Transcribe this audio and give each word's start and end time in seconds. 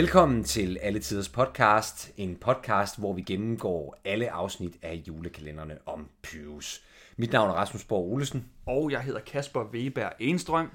Velkommen 0.00 0.44
til 0.44 0.78
Alle 0.82 0.98
Tiders 0.98 1.28
Podcast, 1.28 2.12
en 2.16 2.36
podcast, 2.36 2.98
hvor 2.98 3.12
vi 3.12 3.22
gennemgår 3.22 4.00
alle 4.04 4.30
afsnit 4.30 4.76
af 4.82 5.02
julekalenderne 5.08 5.78
om 5.86 6.08
Pyrus. 6.22 6.84
Mit 7.16 7.32
navn 7.32 7.50
er 7.50 7.54
Rasmus 7.54 7.84
Borg 7.84 8.12
Olesen, 8.12 8.50
Og 8.66 8.90
jeg 8.90 9.02
hedder 9.02 9.20
Kasper 9.20 9.64
Weber 9.64 10.10
Enstrøm. 10.18 10.70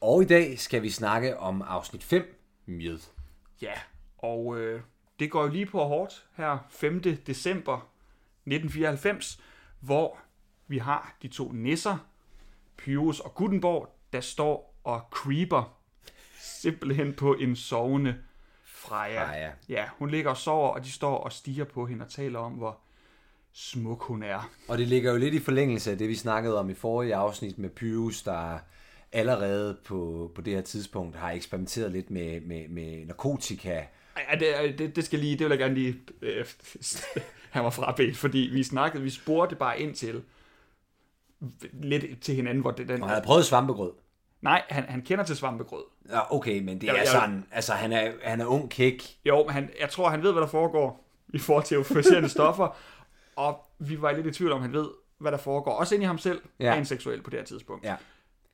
og 0.00 0.22
i 0.22 0.24
dag 0.24 0.58
skal 0.58 0.82
vi 0.82 0.90
snakke 0.90 1.38
om 1.38 1.62
afsnit 1.62 2.04
5, 2.04 2.40
Mjød. 2.66 2.98
Ja, 3.62 3.72
og 4.18 4.58
øh, 4.58 4.80
det 5.20 5.30
går 5.30 5.42
jo 5.42 5.48
lige 5.48 5.66
på 5.66 5.84
hårdt 5.84 6.26
her 6.36 6.58
5. 6.70 7.02
december 7.02 7.76
1994, 8.46 9.40
hvor 9.80 10.18
vi 10.66 10.78
har 10.78 11.16
de 11.22 11.28
to 11.28 11.52
nisser, 11.52 12.06
Pyrus 12.76 13.20
og 13.20 13.34
Gutenborg, 13.34 13.98
der 14.12 14.20
står 14.20 14.80
og 14.84 15.00
creeper 15.10 15.78
simpelthen 16.40 17.12
på 17.14 17.34
en 17.34 17.56
sovende 17.56 18.14
Freja. 18.88 19.26
Freja. 19.26 19.50
Ja, 19.68 19.84
hun 19.98 20.10
ligger 20.10 20.30
og 20.30 20.36
sover, 20.36 20.68
og 20.68 20.84
de 20.84 20.92
står 20.92 21.18
og 21.18 21.32
stiger 21.32 21.64
på 21.64 21.86
hende 21.86 22.04
og 22.04 22.10
taler 22.10 22.38
om, 22.38 22.52
hvor 22.52 22.78
smuk 23.52 24.02
hun 24.02 24.22
er. 24.22 24.50
Og 24.68 24.78
det 24.78 24.88
ligger 24.88 25.12
jo 25.12 25.18
lidt 25.18 25.34
i 25.34 25.38
forlængelse 25.38 25.90
af 25.90 25.98
det, 25.98 26.08
vi 26.08 26.14
snakkede 26.14 26.58
om 26.58 26.70
i 26.70 26.74
forrige 26.74 27.14
afsnit 27.14 27.58
med 27.58 27.70
Pyrus, 27.70 28.22
der 28.22 28.58
allerede 29.12 29.78
på, 29.84 30.30
på 30.34 30.40
det 30.40 30.54
her 30.54 30.60
tidspunkt 30.60 31.16
har 31.16 31.30
eksperimenteret 31.30 31.92
lidt 31.92 32.10
med, 32.10 32.40
med, 32.40 32.68
med 32.68 33.06
narkotika. 33.06 33.84
Ja, 34.30 34.38
det, 34.38 34.78
det, 34.78 34.96
det 34.96 35.04
skal 35.04 35.18
lige, 35.18 35.38
det 35.38 35.44
vil 35.44 35.50
jeg 35.50 35.58
gerne 35.58 35.74
lige 35.74 35.96
øh, 36.22 36.46
have 37.50 37.62
mig 37.62 37.72
frabedt, 37.72 38.16
fordi 38.16 38.38
vi 38.52 38.62
snakkede, 38.62 39.02
vi 39.02 39.10
spurgte 39.10 39.56
bare 39.56 39.80
ind 39.80 39.94
til 39.94 40.22
lidt 41.72 42.22
til 42.22 42.34
hinanden, 42.34 42.60
hvor 42.60 42.70
det 42.70 42.88
den... 42.88 43.02
Og 43.02 43.08
han 43.08 43.14
havde 43.14 43.26
prøvet 43.26 43.44
svampegrød. 43.44 43.92
Nej, 44.42 44.62
han, 44.70 44.84
han 44.88 45.02
kender 45.02 45.24
til 45.24 45.36
svampegrød. 45.36 45.82
Ja, 46.10 46.34
okay, 46.36 46.62
men 46.62 46.80
det 46.80 46.86
Jeg- 46.86 46.92
er 46.92 46.98
jeg- 46.98 47.08
sådan, 47.08 47.46
altså 47.52 47.72
han 47.72 47.92
er, 47.92 48.12
han 48.24 48.40
er 48.40 48.46
ung 48.46 48.70
kæk. 48.70 49.02
Jo, 49.24 49.44
men 49.44 49.50
han, 49.54 49.70
jeg 49.80 49.90
tror, 49.90 50.08
han 50.08 50.22
ved, 50.22 50.32
hvad 50.32 50.42
der 50.42 50.48
foregår 50.48 51.08
i 51.34 51.38
forhold 51.38 51.64
til 51.64 51.74
euforiserende 51.76 52.28
stoffer, 52.38 52.76
og 53.36 53.58
vi 53.78 54.02
var 54.02 54.12
lidt 54.12 54.26
i 54.26 54.30
tvivl 54.30 54.52
om, 54.52 54.60
han 54.60 54.72
ved, 54.72 54.88
hvad 55.20 55.32
der 55.32 55.38
foregår. 55.38 55.72
Også 55.72 55.94
ind 55.94 56.02
i 56.04 56.06
ham 56.06 56.18
selv, 56.18 56.42
Ja. 56.60 56.72
rent 56.74 56.88
seksuelt 56.88 57.24
på 57.24 57.30
det 57.30 57.38
her 57.38 57.46
tidspunkt. 57.46 57.84
Ja. 57.84 57.94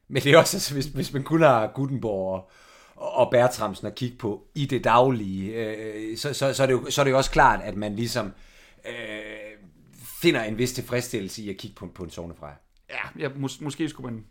Men 0.08 0.22
det 0.22 0.32
er 0.34 0.38
også, 0.38 0.56
altså, 0.56 0.74
hvis, 0.74 0.86
hvis 0.86 1.12
man 1.12 1.22
kun 1.22 1.42
har 1.42 1.66
Gutenborg 1.66 2.50
og, 2.96 3.12
og 3.12 3.30
Bertramsen 3.30 3.86
at 3.86 3.94
kigge 3.94 4.16
på 4.18 4.46
i 4.54 4.66
det 4.66 4.84
daglige, 4.84 5.52
øh, 5.54 6.16
så, 6.16 6.34
så, 6.34 6.52
så, 6.54 6.62
er 6.62 6.66
det 6.66 6.72
jo, 6.74 6.90
så 6.90 7.00
er 7.02 7.04
det 7.04 7.10
jo 7.10 7.16
også 7.16 7.30
klart, 7.30 7.60
at 7.62 7.76
man 7.76 7.96
ligesom 7.96 8.32
øh, 8.86 8.92
finder 10.22 10.42
en 10.42 10.58
vis 10.58 10.72
tilfredsstillelse 10.72 11.42
i 11.42 11.50
at 11.50 11.56
kigge 11.56 11.74
på, 11.74 11.86
på 11.94 12.04
en 12.04 12.10
sovnefreja. 12.10 12.54
Ja, 12.90 13.22
ja 13.24 13.28
mås- 13.28 13.64
måske 13.64 13.88
skulle 13.88 14.12
man 14.14 14.24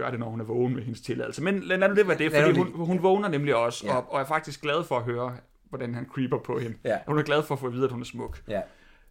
gøre 0.00 0.10
det, 0.10 0.18
når 0.20 0.30
hun 0.30 0.40
er 0.40 0.44
vågen 0.44 0.74
med 0.74 0.82
hendes 0.82 1.00
tilladelse. 1.00 1.42
Men 1.42 1.60
lad 1.62 1.88
nu 1.88 1.94
det 1.94 2.08
være 2.08 2.18
det, 2.18 2.32
fordi 2.32 2.52
nu 2.58 2.64
hun, 2.64 2.86
hun 2.86 3.02
vågner 3.02 3.28
nemlig 3.28 3.54
også, 3.54 3.86
Ja. 3.86 3.96
og, 3.96 4.12
og 4.12 4.20
er 4.20 4.24
faktisk 4.24 4.60
glad 4.62 4.84
for 4.84 4.96
at 4.96 5.02
høre, 5.04 5.36
hvordan 5.68 5.94
han 5.94 6.06
creeper 6.14 6.38
på 6.38 6.58
hende. 6.58 6.76
Ja. 6.84 6.98
Hun 7.06 7.18
er 7.18 7.22
glad 7.22 7.42
for 7.42 7.54
at 7.54 7.58
få 7.60 7.66
at 7.66 7.72
vide, 7.72 7.84
at 7.84 7.90
hun 7.92 8.00
er 8.00 8.04
smuk. 8.04 8.42
Ja. 8.48 8.60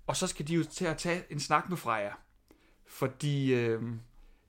Og 0.08 0.16
så 0.16 0.28
skal 0.28 0.48
de 0.48 0.54
jo 0.54 0.64
til 0.64 0.86
at 0.86 0.98
tage 0.98 1.22
en 1.30 1.40
snak 1.40 1.70
med 1.70 1.78
Freja, 1.78 2.10
fordi 2.88 3.54
øh, 3.54 3.82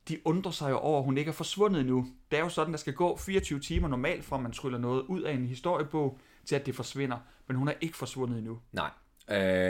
de 0.08 0.19
undrer 0.24 0.52
sig 0.52 0.70
jo 0.70 0.77
over, 0.78 0.98
at 0.98 1.05
hun 1.05 1.19
ikke 1.19 1.28
er 1.28 1.32
forsvundet 1.32 1.80
endnu. 1.80 2.06
Det 2.30 2.38
er 2.38 2.42
jo 2.42 2.48
sådan, 2.48 2.72
der 2.72 2.78
skal 2.78 2.92
gå 2.92 3.16
24 3.16 3.60
timer 3.60 3.88
normalt, 3.88 4.25
fra 4.25 4.38
man 4.38 4.52
tryller 4.52 4.78
noget 4.78 5.02
ud 5.02 5.20
af 5.22 5.32
en 5.32 5.47
historiebog, 5.47 6.19
til 6.47 6.54
at 6.56 6.66
det 6.66 6.75
forsvinder. 6.75 7.16
Men 7.47 7.56
hun 7.56 7.69
er 7.69 7.72
ikke 7.80 7.97
forsvundet 7.97 8.38
endnu. 8.38 8.58
Nej. 8.72 8.91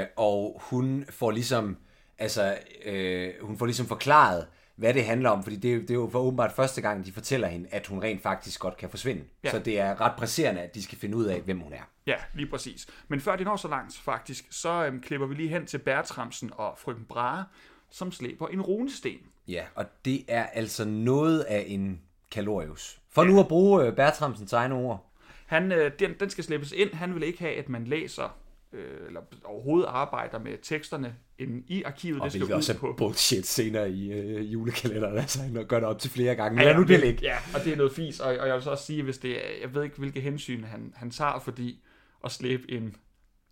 Øh, 0.01 0.07
og 0.17 0.63
hun 0.71 1.05
får 1.11 1.31
ligesom, 1.31 1.77
altså, 2.19 2.59
øh, 2.85 3.31
hun 3.43 3.59
får 3.59 3.67
ligesom 3.67 3.87
forklaret, 3.87 4.47
hvad 4.81 4.95
det 4.95 5.05
handler 5.05 5.31
om, 5.31 5.43
fordi 5.43 5.57
det, 5.57 5.75
er 5.75 5.79
det 5.79 5.91
er 5.91 5.95
jo 5.95 6.09
for 6.13 6.19
åbenbart 6.19 6.53
første 6.53 6.81
gang, 6.81 7.07
de 7.07 7.13
fortæller 7.13 7.49
hende, 7.49 7.69
at 7.71 7.87
hun 7.87 8.03
rent 8.03 8.23
faktisk 8.23 8.61
godt 8.61 8.77
kan 8.77 8.91
forsvinde. 8.91 9.23
Ja. 9.45 9.51
Så 9.51 9.59
det 9.59 9.79
er 9.81 10.01
ret 10.01 10.13
presserende, 10.17 10.61
at 10.61 10.75
de 10.75 10.83
skal 10.83 10.99
finde 10.99 11.17
ud 11.17 11.25
af, 11.25 11.41
hvem 11.41 11.61
hun 11.61 11.73
er. 11.73 11.91
Ja, 12.07 12.15
lige 12.35 12.47
præcis. 12.47 12.87
Men 13.09 13.21
før 13.21 13.37
de 13.37 13.45
når 13.45 13.57
så 13.57 13.69
langt, 13.69 13.99
faktisk, 13.99 14.47
så 14.51 14.85
øhm, 14.87 15.01
klipper 15.01 15.27
vi 15.27 15.35
lige 15.35 15.49
hen 15.49 15.67
til 15.67 15.79
Bertramsen 15.79 16.51
og 16.53 16.79
frøken 16.79 17.05
Brahe, 17.05 17.45
som 17.91 18.13
slæber 18.13 18.49
en 18.49 18.61
runesten. 18.61 19.19
Ja, 19.49 19.65
og 19.75 19.85
det 20.05 20.25
er 20.29 20.47
altså 20.47 20.85
noget 20.85 21.41
af 21.41 21.65
en 21.67 22.01
kalorius. 22.31 23.01
For 23.11 23.25
nu 23.25 23.41
at 23.41 23.49
bruge 23.49 23.85
øh, 23.87 23.97
Bertramsens 23.97 24.53
egne 24.53 24.75
ord. 24.75 25.13
Han, 25.47 25.73
øh, 25.73 25.93
den, 25.99 26.15
den 26.21 26.31
skal 26.31 26.45
slæbes 26.45 26.73
ind. 26.73 26.95
Han 26.95 27.15
vil 27.15 27.23
ikke 27.23 27.39
have, 27.39 27.55
at 27.55 27.69
man 27.69 27.85
læser 27.85 28.39
øh, 28.73 29.07
eller 29.07 29.21
overhovedet 29.45 29.87
arbejder 29.87 30.39
med 30.39 30.57
teksterne 30.63 31.15
inde 31.39 31.63
i 31.69 31.83
arkivet. 31.83 32.21
Og 32.21 32.33
det 32.33 32.43
skal 32.43 32.55
også 32.55 32.73
ud 32.73 32.79
på. 32.79 32.95
bullshit 32.99 33.47
senere 33.47 33.91
i 33.91 34.13
øh, 34.13 34.53
julekalenderen. 34.53 35.19
Altså, 35.19 35.43
han 35.43 35.67
gør 35.69 35.81
det 35.81 35.89
op 35.89 35.99
til 35.99 36.11
flere 36.11 36.35
gange. 36.35 36.57
Men 36.57 36.67
Ja, 36.67 36.77
nu 36.77 36.83
det 36.83 37.01
ligge. 37.01 37.23
Ja, 37.23 37.37
og 37.55 37.65
det 37.65 37.73
er 37.73 37.77
noget 37.77 37.93
fis, 37.93 38.21
og, 38.21 38.37
og 38.39 38.47
jeg 38.47 38.55
vil 38.55 38.63
så 38.63 38.71
også 38.71 38.85
sige, 38.85 39.03
hvis 39.03 39.19
det 39.19 39.31
er, 39.31 39.61
jeg 39.61 39.75
ved 39.75 39.83
ikke, 39.83 39.97
hvilke 39.99 40.21
hensyn 40.21 40.65
han, 40.65 40.93
han 40.97 41.11
tager, 41.11 41.39
fordi 41.39 41.81
at 42.25 42.31
slæbe 42.31 42.71
en 42.71 42.97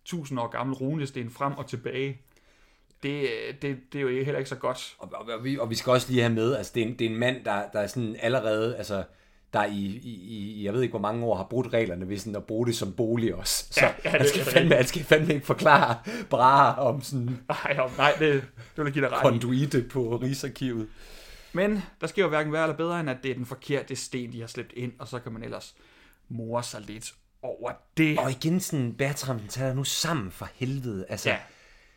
tusind 0.05 0.39
år 0.39 0.47
gammel 0.47 0.75
runesten 0.75 1.29
frem 1.29 1.53
og 1.53 1.67
tilbage, 1.67 2.21
det, 3.03 3.29
det, 3.61 3.77
det 3.93 3.99
er 3.99 4.01
jo 4.01 4.23
heller 4.23 4.37
ikke 4.37 4.49
så 4.49 4.55
godt. 4.55 4.95
Og, 4.97 5.09
og, 5.13 5.33
og, 5.37 5.43
vi, 5.43 5.57
og 5.57 5.69
vi 5.69 5.75
skal 5.75 5.91
også 5.91 6.11
lige 6.11 6.21
have 6.21 6.33
med, 6.33 6.55
altså 6.55 6.71
det 6.75 6.83
er 6.83 6.87
en, 6.87 6.99
det 6.99 7.05
er 7.05 7.09
en 7.09 7.17
mand, 7.17 7.45
der, 7.45 7.69
der 7.73 7.79
er 7.79 7.87
sådan 7.87 8.15
allerede, 8.19 8.77
altså 8.77 9.03
der 9.53 9.65
i, 9.65 9.85
i, 10.03 10.09
i, 10.09 10.65
jeg 10.65 10.73
ved 10.73 10.81
ikke 10.81 10.91
hvor 10.91 10.99
mange 10.99 11.25
år 11.25 11.35
har 11.35 11.43
brudt 11.43 11.73
reglerne 11.73 12.09
ved 12.09 12.17
sådan 12.17 12.35
at 12.35 12.43
bruge 12.43 12.67
det 12.67 12.75
som 12.75 12.93
bolig 12.93 13.35
også. 13.35 13.65
Så 13.71 13.81
Ja, 13.85 13.91
ja, 14.05 14.11
det 14.11 14.19
han, 14.19 14.27
skal 14.27 14.41
fandme, 14.45 14.75
han 14.75 14.87
skal 14.87 15.03
fandme 15.03 15.33
ikke 15.33 15.45
forklare 15.45 15.97
bare 16.29 16.75
om 16.75 17.01
sådan 17.01 17.39
Nej, 17.47 17.75
jo, 17.77 17.89
nej 17.97 18.13
det, 18.19 18.43
det 18.75 18.85
vil 18.85 18.93
give 18.93 19.05
dig 19.05 19.11
ret 19.13 19.21
konduite 19.21 19.81
på 19.91 20.17
Rigsarkivet. 20.17 20.87
Men 21.53 21.81
der 22.01 22.07
sker 22.07 22.23
jo 22.23 22.29
hverken 22.29 22.53
værre 22.53 22.63
eller 22.63 22.77
bedre, 22.77 22.99
end 22.99 23.09
at 23.09 23.17
det 23.23 23.31
er 23.31 23.35
den 23.35 23.45
forkerte 23.45 23.95
sten, 23.95 24.33
de 24.33 24.39
har 24.39 24.47
slæbt 24.47 24.73
ind, 24.73 24.91
og 24.99 25.07
så 25.07 25.19
kan 25.19 25.31
man 25.33 25.43
ellers 25.43 25.75
more 26.29 26.63
sig 26.63 26.81
lidt 26.81 27.13
over 27.41 27.71
det. 27.97 28.19
Og 28.19 28.31
igen 28.31 28.59
sådan, 28.59 28.93
Bertram, 28.93 29.39
tag 29.47 29.67
dig 29.67 29.75
nu 29.75 29.83
sammen 29.83 30.31
for 30.31 30.49
helvede. 30.55 31.05
Altså, 31.09 31.29
Ja. 31.29 31.37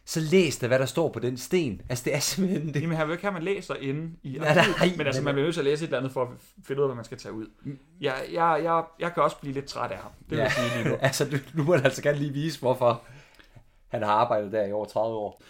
Så 0.04 0.20
læs 0.20 0.58
da, 0.58 0.66
hvad 0.66 0.78
der 0.78 0.86
står 0.86 1.12
på 1.12 1.18
den 1.20 1.36
sten. 1.38 1.82
Altså, 1.88 2.04
det 2.04 2.14
er 2.14 2.18
simpelthen 2.20 2.74
det. 2.74 2.82
Jamen 2.82 2.96
her 2.96 3.04
vil 3.04 3.12
ikke 3.12 3.24
have, 3.24 3.32
man 3.32 3.42
læser 3.42 3.74
inde 3.74 4.10
i 4.22 4.38
Nej, 4.40 4.54
nej, 4.54 4.64
men 4.96 5.06
altså 5.06 5.22
man 5.22 5.34
bliver 5.34 5.44
nødt 5.44 5.54
til 5.54 5.60
at 5.60 5.64
læse 5.64 5.84
et 5.84 5.88
eller 5.88 5.98
andet 5.98 6.12
for 6.12 6.22
at 6.22 6.28
finde 6.64 6.80
ud 6.80 6.84
af, 6.84 6.88
hvad 6.88 6.96
man 6.96 7.04
skal 7.04 7.18
tage 7.18 7.32
ud. 7.32 7.46
Jeg, 8.00 8.14
jeg, 8.32 8.60
jeg, 8.64 8.84
jeg 9.00 9.14
kan 9.14 9.22
også 9.22 9.36
blive 9.40 9.54
lidt 9.54 9.64
træt 9.66 9.90
af 9.90 9.98
ham. 9.98 10.10
Det 10.20 10.30
vil 10.30 10.36
Ja. 10.38 10.42
jeg 10.42 10.52
sige 10.52 10.82
lige 10.82 10.88
nu. 10.92 10.96
altså, 11.00 11.24
du, 11.30 11.36
nu 11.54 11.62
må 11.62 11.76
du 11.76 11.82
altså 11.82 12.02
gerne 12.02 12.18
lige 12.18 12.32
vise, 12.32 12.58
hvorfor 12.60 13.02
han 13.88 14.02
har 14.02 14.10
arbejdet 14.12 14.52
der 14.52 14.64
i 14.66 14.72
over 14.72 14.86
30 14.86 15.16
år. 15.16 15.42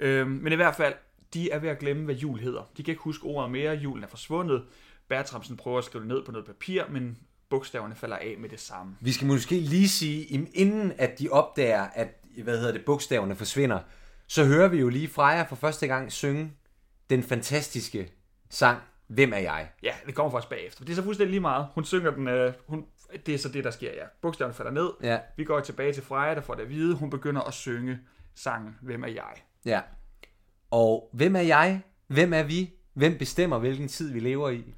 Øhm, 0.00 0.30
men 0.30 0.52
i 0.52 0.56
hvert 0.56 0.76
fald, 0.76 0.94
de 1.34 1.50
er 1.50 1.58
ved 1.58 1.68
at 1.68 1.78
glemme, 1.78 2.04
hvad 2.04 2.14
jul 2.14 2.38
hedder. 2.40 2.70
De 2.76 2.82
kan 2.82 2.92
ikke 2.92 3.02
huske 3.02 3.24
ordet 3.24 3.50
mere. 3.50 3.74
Julen 3.74 4.04
er 4.04 4.08
forsvundet. 4.08 4.62
Bertramsen 5.08 5.56
prøver 5.56 5.78
at 5.78 5.84
skrive 5.84 6.02
det 6.04 6.08
ned 6.08 6.24
på 6.24 6.32
noget 6.32 6.46
papir, 6.46 6.82
men 6.90 7.18
bogstaverne 7.50 7.94
falder 7.94 8.16
af 8.16 8.34
med 8.38 8.48
det 8.48 8.60
samme. 8.60 8.96
Vi 9.00 9.12
skal 9.12 9.26
måske 9.26 9.54
lige 9.60 9.88
sige, 9.88 10.24
inden 10.54 10.92
at 10.98 11.18
de 11.18 11.28
opdager, 11.30 11.86
at 11.94 12.08
hvad 12.44 12.58
hedder 12.58 12.72
det, 12.72 12.84
bogstaverne 12.84 13.36
forsvinder, 13.36 13.78
så 14.30 14.44
hører 14.44 14.68
vi 14.68 14.80
jo 14.80 14.88
lige 14.88 15.08
Freja 15.08 15.42
for 15.42 15.56
første 15.56 15.86
gang 15.86 16.12
synge 16.12 16.52
den 17.10 17.22
fantastiske 17.22 18.12
sang, 18.48 18.80
Hvem 19.06 19.32
er 19.32 19.38
jeg? 19.38 19.70
Ja, 19.82 19.92
det 20.06 20.14
kommer 20.14 20.30
faktisk 20.30 20.50
bagefter. 20.50 20.84
Det 20.84 20.92
er 20.92 20.96
så 20.96 21.02
fuldstændig 21.02 21.30
lige 21.30 21.40
meget. 21.40 21.66
Hun 21.74 21.84
synger 21.84 22.10
den, 22.10 22.28
øh, 22.28 22.52
hun, 22.66 22.84
det 23.26 23.34
er 23.34 23.38
så 23.38 23.48
det, 23.48 23.64
der 23.64 23.70
sker, 23.70 23.92
ja. 23.94 24.04
Bogstaverne 24.22 24.54
falder 24.54 24.72
ned. 24.72 24.90
Ja, 25.02 25.18
Vi 25.36 25.44
går 25.44 25.60
tilbage 25.60 25.92
til 25.92 26.02
Freja, 26.02 26.34
der 26.34 26.40
får 26.40 26.54
det 26.54 26.62
at 26.62 26.68
vide. 26.68 26.94
Hun 26.94 27.10
begynder 27.10 27.42
at 27.42 27.54
synge 27.54 27.98
sangen 28.34 28.76
Hvem 28.82 29.04
er 29.04 29.08
jeg? 29.08 29.32
ja. 29.64 29.80
Og 30.70 31.10
hvem 31.12 31.36
er 31.36 31.40
jeg? 31.40 31.82
Hvem 32.06 32.32
er 32.32 32.42
vi? 32.42 32.70
Hvem 32.94 33.18
bestemmer, 33.18 33.58
hvilken 33.58 33.88
tid 33.88 34.12
vi 34.12 34.20
lever 34.20 34.50
i? 34.50 34.74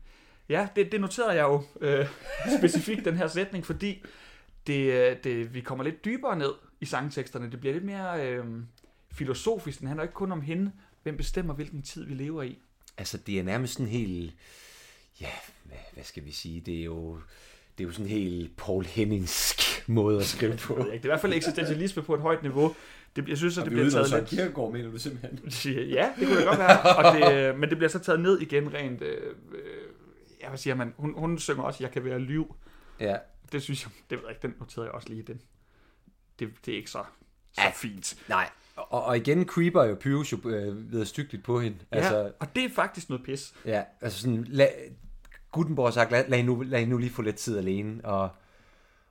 Ja, 0.49 0.69
det, 0.77 0.93
det 0.93 1.01
noterede 1.01 1.33
jeg 1.35 1.43
jo 1.43 1.63
øh, 1.81 2.07
specifikt, 2.59 3.05
den 3.05 3.17
her 3.17 3.27
sætning, 3.27 3.67
fordi 3.67 4.05
det, 4.67 4.93
øh, 4.93 5.17
det, 5.25 5.55
vi 5.55 5.61
kommer 5.61 5.85
lidt 5.85 6.05
dybere 6.05 6.39
ned 6.39 6.53
i 6.81 6.85
sangteksterne. 6.85 7.51
Det 7.51 7.61
bliver 7.61 7.73
lidt 7.73 7.85
mere 7.85 8.27
øh, 8.29 8.45
filosofisk. 9.13 9.79
Den 9.81 9.87
handler 9.89 10.03
ikke 10.03 10.15
kun 10.15 10.33
om 10.33 10.41
hende. 10.41 10.73
Hvem 11.03 11.17
bestemmer, 11.17 11.55
hvilken 11.55 11.83
tid 11.83 12.05
vi 12.05 12.15
lever 12.15 12.43
i? 12.43 12.59
Altså, 12.99 13.19
det 13.19 13.39
er 13.39 13.43
nærmest 13.43 13.73
sådan 13.73 13.87
helt... 13.87 14.35
Ja, 15.21 15.31
hvad, 15.65 15.77
hvad 15.93 16.05
skal 16.05 16.25
vi 16.25 16.33
sige? 16.33 16.61
Det 16.61 16.81
er 16.81 16.85
jo... 16.85 17.19
Det 17.79 17.85
er 17.85 17.89
jo 17.89 17.93
sådan 17.93 18.07
en 18.07 18.11
helt 18.13 18.57
Paul 18.57 18.85
Henningsk 18.85 19.89
måde 19.89 20.19
at 20.19 20.25
skrive 20.27 20.57
på. 20.57 20.75
Det 20.79 20.89
er 20.91 20.95
i 20.95 20.99
hvert 20.99 21.21
fald 21.21 21.33
eksistentialisme 21.33 22.03
på 22.03 22.15
et 22.15 22.21
højt 22.21 22.43
niveau. 22.43 22.75
Det, 23.17 23.29
jeg 23.29 23.37
synes, 23.39 23.59
at 23.59 23.65
det 23.65 23.73
bliver 23.73 23.91
taget 23.91 24.11
lidt... 24.11 24.27
Kierkegaard, 24.29 24.73
mener 24.73 24.91
du 24.91 24.99
simpelthen? 24.99 25.39
Ja, 25.89 26.13
det 26.19 26.27
kunne 26.29 26.37
det 26.39 26.47
godt 26.47 26.59
være. 26.59 26.97
Og 26.97 27.15
det, 27.17 27.59
men 27.59 27.69
det 27.69 27.79
bliver 27.79 27.91
så 27.91 27.99
taget 27.99 28.21
ned 28.21 28.41
igen 28.41 28.75
rent... 28.75 29.03
Øh, 29.03 29.35
øh, 29.53 29.63
ja, 30.41 30.49
hvad 30.49 30.59
siger 30.59 30.75
man? 30.75 30.95
Hun, 30.97 31.15
hun 31.17 31.39
synger 31.39 31.63
også, 31.63 31.85
jeg 31.85 31.91
kan 31.91 32.05
være 32.05 32.21
liv. 32.21 32.57
Ja. 33.01 33.17
Det 33.53 33.63
synes 33.63 33.83
jeg, 33.85 33.91
det 34.11 34.19
ved 34.19 34.25
jeg 34.27 34.37
ikke, 34.37 34.43
den 34.49 34.55
noterede 34.61 34.87
jeg 34.87 34.95
også 34.95 35.09
lige. 35.09 35.23
Den, 35.23 35.41
det, 36.39 36.49
det 36.67 36.73
er 36.73 36.77
ikke 36.77 36.91
så, 36.91 37.05
så 37.53 37.61
Ja. 37.61 37.71
fint. 37.71 38.17
Nej. 38.29 38.51
Og, 38.77 39.05
og 39.05 39.17
igen 39.17 39.47
creeper 39.47 39.85
jo 39.85 39.95
Pyrus 39.95 40.33
jo 40.33 40.39
øh, 40.45 40.93
ved 40.93 41.05
stygtigt 41.05 41.45
på 41.45 41.61
hende. 41.61 41.79
Altså, 41.91 42.19
Ja, 42.19 42.29
og 42.41 42.57
det 42.57 42.65
er 42.65 42.69
faktisk 42.75 43.09
noget 43.09 43.25
pis. 43.25 43.55
ja, 43.65 43.83
altså 44.01 44.21
sådan, 44.21 44.45
la, 44.49 44.67
Gutenborg 45.53 45.87
har 45.87 45.93
sagt, 45.93 46.13
lad, 46.13 46.25
lad, 46.29 46.43
nu, 46.43 46.61
lad 46.61 46.87
nu 46.87 46.99
lige 46.99 47.11
få 47.11 47.23
lidt 47.23 47.37
tid 47.37 47.59
alene, 47.59 48.05
og, 48.05 48.29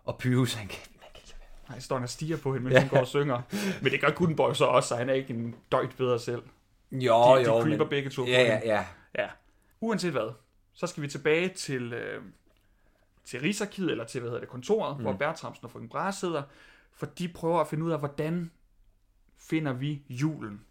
og 0.06 0.18
Pyrus, 0.18 0.54
han 0.54 0.68
kan. 0.68 0.80
Nej, 1.70 1.80
står 1.80 1.96
han 1.96 2.04
og 2.04 2.10
stiger 2.10 2.38
på 2.38 2.54
hende, 2.54 2.64
mens 2.64 2.74
ja. 2.74 2.82
hun 2.82 2.90
går 2.90 3.00
og 3.00 3.08
synger. 3.08 3.42
Men 3.82 3.92
det 3.92 4.02
gør 4.02 4.10
Gutenborg 4.10 4.56
så 4.56 4.66
også, 4.66 4.90
så 4.90 4.96
han 4.96 5.10
er 5.10 5.14
ikke 5.14 5.34
en 5.34 5.56
døjt 5.72 5.96
bedre 5.98 6.20
selv. 6.20 6.42
Jo, 6.92 7.36
De, 7.36 7.42
jo, 7.42 7.58
de 7.58 7.62
creeper 7.62 7.78
men, 7.78 7.90
begge 7.90 8.10
to. 8.10 8.26
Ja, 8.26 8.42
ja, 8.42 8.60
ja. 8.66 8.86
ja. 9.18 9.28
Uanset 9.82 10.12
hvad, 10.12 10.34
så 10.74 10.88
skal 10.88 11.04
vi 11.04 11.08
tilbage 11.08 11.50
til, 11.50 11.94
øh, 11.94 12.24
til 13.26 13.40
Rigsarkivet, 13.42 13.92
eller 13.92 14.04
til, 14.06 14.20
hvad 14.22 14.30
hedder 14.30 14.40
det, 14.40 14.50
kontoret, 14.50 14.98
mm. 14.98 15.04
hvor 15.04 15.14
Bertramsen 15.14 15.66
og 15.66 15.72
frøken 15.72 15.90
Brahe 15.90 16.12
sidder, 16.14 16.44
for 16.94 17.06
de 17.06 17.28
prøver 17.28 17.60
at 17.60 17.68
finde 17.68 17.84
ud 17.86 17.92
af, 17.92 18.00
hvordan 18.00 18.52
finder 19.50 19.74
vi 19.74 20.02
julen. 20.10 20.62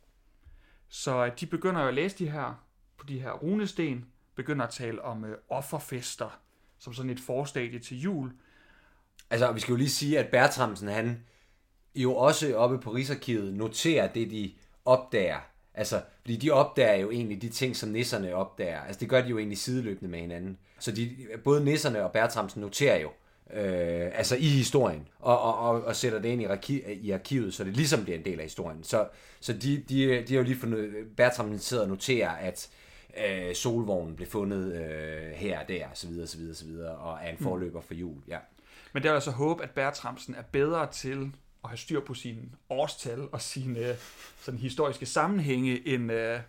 Så 0.88 1.26
øh, 1.26 1.32
de 1.40 1.46
begynder 1.46 1.82
jo 1.82 1.88
at 1.88 1.94
læse 1.94 2.19
de 2.19 2.31
her, 2.31 2.64
på 2.96 3.06
de 3.06 3.20
her 3.20 3.32
runesten, 3.32 4.06
begynder 4.34 4.67
at 4.67 4.72
tale 4.72 5.02
om 5.02 5.25
øh, 5.25 5.38
offerfester, 5.49 6.40
som 6.78 6.94
sådan 6.94 7.11
et 7.11 7.20
forstadie 7.20 7.78
til 7.78 8.00
jul. 8.00 8.32
Altså, 9.31 9.52
vi 9.52 9.61
skal 9.61 9.72
jo 9.72 9.76
lige 9.76 9.90
sige, 9.90 10.19
at 10.19 10.31
Bertramsen, 10.31 10.88
han 10.88 11.25
jo 11.94 12.17
også 12.17 12.56
oppe 12.56 12.78
på 12.78 12.90
Rigsarkivet 12.90 13.55
noterer 13.55 14.12
det, 14.12 14.31
de 14.31 14.52
opdager. 14.84 15.40
Altså, 15.75 16.02
fordi 16.20 16.37
de 16.37 16.50
opdager 16.50 16.94
jo 16.94 17.11
egentlig 17.11 17.43
de 17.43 17.49
ting, 17.49 17.76
som 17.76 17.88
nisserne 17.88 18.34
opdager. 18.34 18.81
Altså, 18.81 19.00
det 19.00 19.08
gør 19.08 19.23
de 19.23 19.28
jo 19.28 19.38
egentlig 19.38 19.58
sideløbende 19.58 20.11
med 20.11 20.19
hinanden. 20.19 20.58
Så 20.78 20.93
de, 20.93 21.16
både 21.44 21.64
nisserne 21.64 22.05
og 22.05 22.12
Bertramsen 22.12 22.61
noterer 22.61 23.00
jo, 23.00 23.11
øh, 23.55 24.11
altså 24.14 24.37
i 24.37 24.47
historien, 24.47 25.08
og, 25.19 25.41
og, 25.41 25.58
og, 25.58 25.85
og 25.85 25.97
sætter 25.97 26.19
det 26.19 26.29
ind 26.29 26.43
i, 26.43 26.44
arki, 26.44 26.82
i 26.93 27.11
arkivet, 27.11 27.55
så 27.55 27.64
det 27.64 27.76
ligesom 27.76 28.02
bliver 28.02 28.19
en 28.19 28.25
del 28.25 28.38
af 28.38 28.44
historien. 28.44 28.85
Så, 28.85 29.08
så 29.41 29.52
de, 29.52 29.85
de, 29.88 30.25
de 30.29 30.35
har 30.35 30.41
jo 30.41 30.43
lige 30.43 30.56
fundet, 30.56 30.91
Bertramsen 31.17 31.58
sidder 31.58 31.82
og 31.82 31.88
noterer, 31.88 32.31
at 32.31 32.70
øh, 33.29 33.55
solvognen 33.55 34.17
blev 34.17 34.29
fundet 34.29 34.75
øh, 34.75 35.32
her 35.32 35.61
og 35.61 35.69
der, 35.69 35.87
så 35.94 36.08
videre, 36.08 36.26
så 36.26 36.38
videre, 36.38 36.55
så 36.55 36.64
videre, 36.64 36.97
og 36.97 37.19
er 37.23 37.31
en 37.31 37.38
forløber 37.38 37.81
for 37.81 37.94
jul, 37.94 38.17
ja. 38.29 38.38
Men 38.93 39.02
der 39.02 39.11
er 39.11 39.14
altså 39.14 39.31
håb, 39.31 39.61
at 39.61 39.70
Bertramsen 39.70 40.35
er 40.35 40.43
bedre 40.52 40.93
til 40.93 41.32
at 41.64 41.70
have 41.70 41.79
styr 41.79 42.00
på 42.00 42.14
sine 42.14 42.43
årstal 42.70 43.29
og 43.32 43.41
sine 43.41 43.97
sådan 44.41 44.61
historiske 44.61 45.06
sammenhænge, 45.06 45.88
end, 45.88 46.12
øh, 46.12 46.41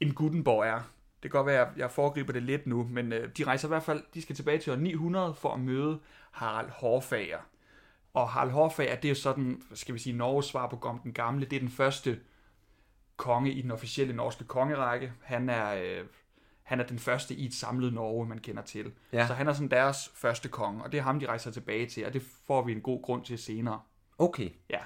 end 0.00 0.12
Gutenborg 0.12 0.66
er. 0.66 0.90
Det 1.22 1.30
kan 1.30 1.38
godt 1.38 1.46
være, 1.46 1.60
at 1.60 1.76
jeg 1.76 1.90
foregriber 1.90 2.32
det 2.32 2.42
lidt 2.42 2.66
nu, 2.66 2.88
men 2.90 3.12
øh, 3.12 3.28
de 3.38 3.44
rejser 3.44 3.68
i 3.68 3.70
hvert 3.70 3.82
fald, 3.82 4.02
de 4.14 4.22
skal 4.22 4.36
tilbage 4.36 4.58
til 4.58 4.72
år 4.72 4.76
900 4.76 5.34
for 5.34 5.54
at 5.54 5.60
møde 5.60 6.00
Harald 6.30 6.70
Hårfager. 6.70 7.38
Og 8.14 8.28
Harald 8.28 8.50
Hårfager, 8.50 8.96
det 8.96 9.10
er 9.10 9.14
sådan, 9.14 9.62
skal 9.74 9.94
vi 9.94 9.98
sige, 9.98 10.16
Norges 10.16 10.46
svar 10.46 10.68
på 10.68 10.76
Gorm 10.76 10.98
den 10.98 11.12
Gamle. 11.12 11.46
Det 11.46 11.56
er 11.56 11.60
den 11.60 11.70
første 11.70 12.20
konge 13.16 13.52
i 13.52 13.62
den 13.62 13.70
officielle 13.70 14.14
norske 14.16 14.44
kongerække. 14.44 15.12
Han 15.22 15.48
er, 15.48 15.74
øh, 15.74 16.04
han 16.62 16.80
er 16.80 16.84
den 16.84 16.98
første 16.98 17.34
i 17.34 17.46
et 17.46 17.54
samlet 17.54 17.92
Norge, 17.92 18.26
man 18.26 18.38
kender 18.38 18.62
til. 18.62 18.92
Ja. 19.12 19.26
Så 19.26 19.34
han 19.34 19.48
er 19.48 19.52
sådan 19.52 19.70
deres 19.70 20.12
første 20.14 20.48
konge, 20.48 20.82
og 20.82 20.92
det 20.92 20.98
er 20.98 21.02
ham, 21.02 21.20
de 21.20 21.26
rejser 21.26 21.50
tilbage 21.50 21.86
til, 21.86 22.06
og 22.06 22.12
det 22.12 22.22
får 22.46 22.62
vi 22.62 22.72
en 22.72 22.80
god 22.80 23.02
grund 23.02 23.24
til 23.24 23.38
senere. 23.38 23.80
Okay. 24.18 24.50
Ja. 24.70 24.80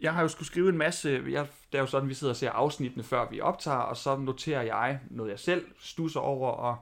Jeg 0.00 0.12
har 0.12 0.22
jo 0.22 0.28
skulle 0.28 0.46
skrive 0.46 0.68
en 0.68 0.78
masse, 0.78 1.22
jeg, 1.30 1.46
det 1.72 1.78
er 1.78 1.82
jo 1.82 1.86
sådan, 1.86 2.08
vi 2.08 2.14
sidder 2.14 2.32
og 2.32 2.36
ser 2.36 2.50
afsnittene, 2.50 3.04
før 3.04 3.26
vi 3.30 3.40
optager, 3.40 3.76
og 3.76 3.96
så 3.96 4.16
noterer 4.16 4.62
jeg 4.62 4.98
noget, 5.10 5.30
jeg 5.30 5.38
selv 5.38 5.64
stusser 5.80 6.20
over, 6.20 6.50
og 6.50 6.76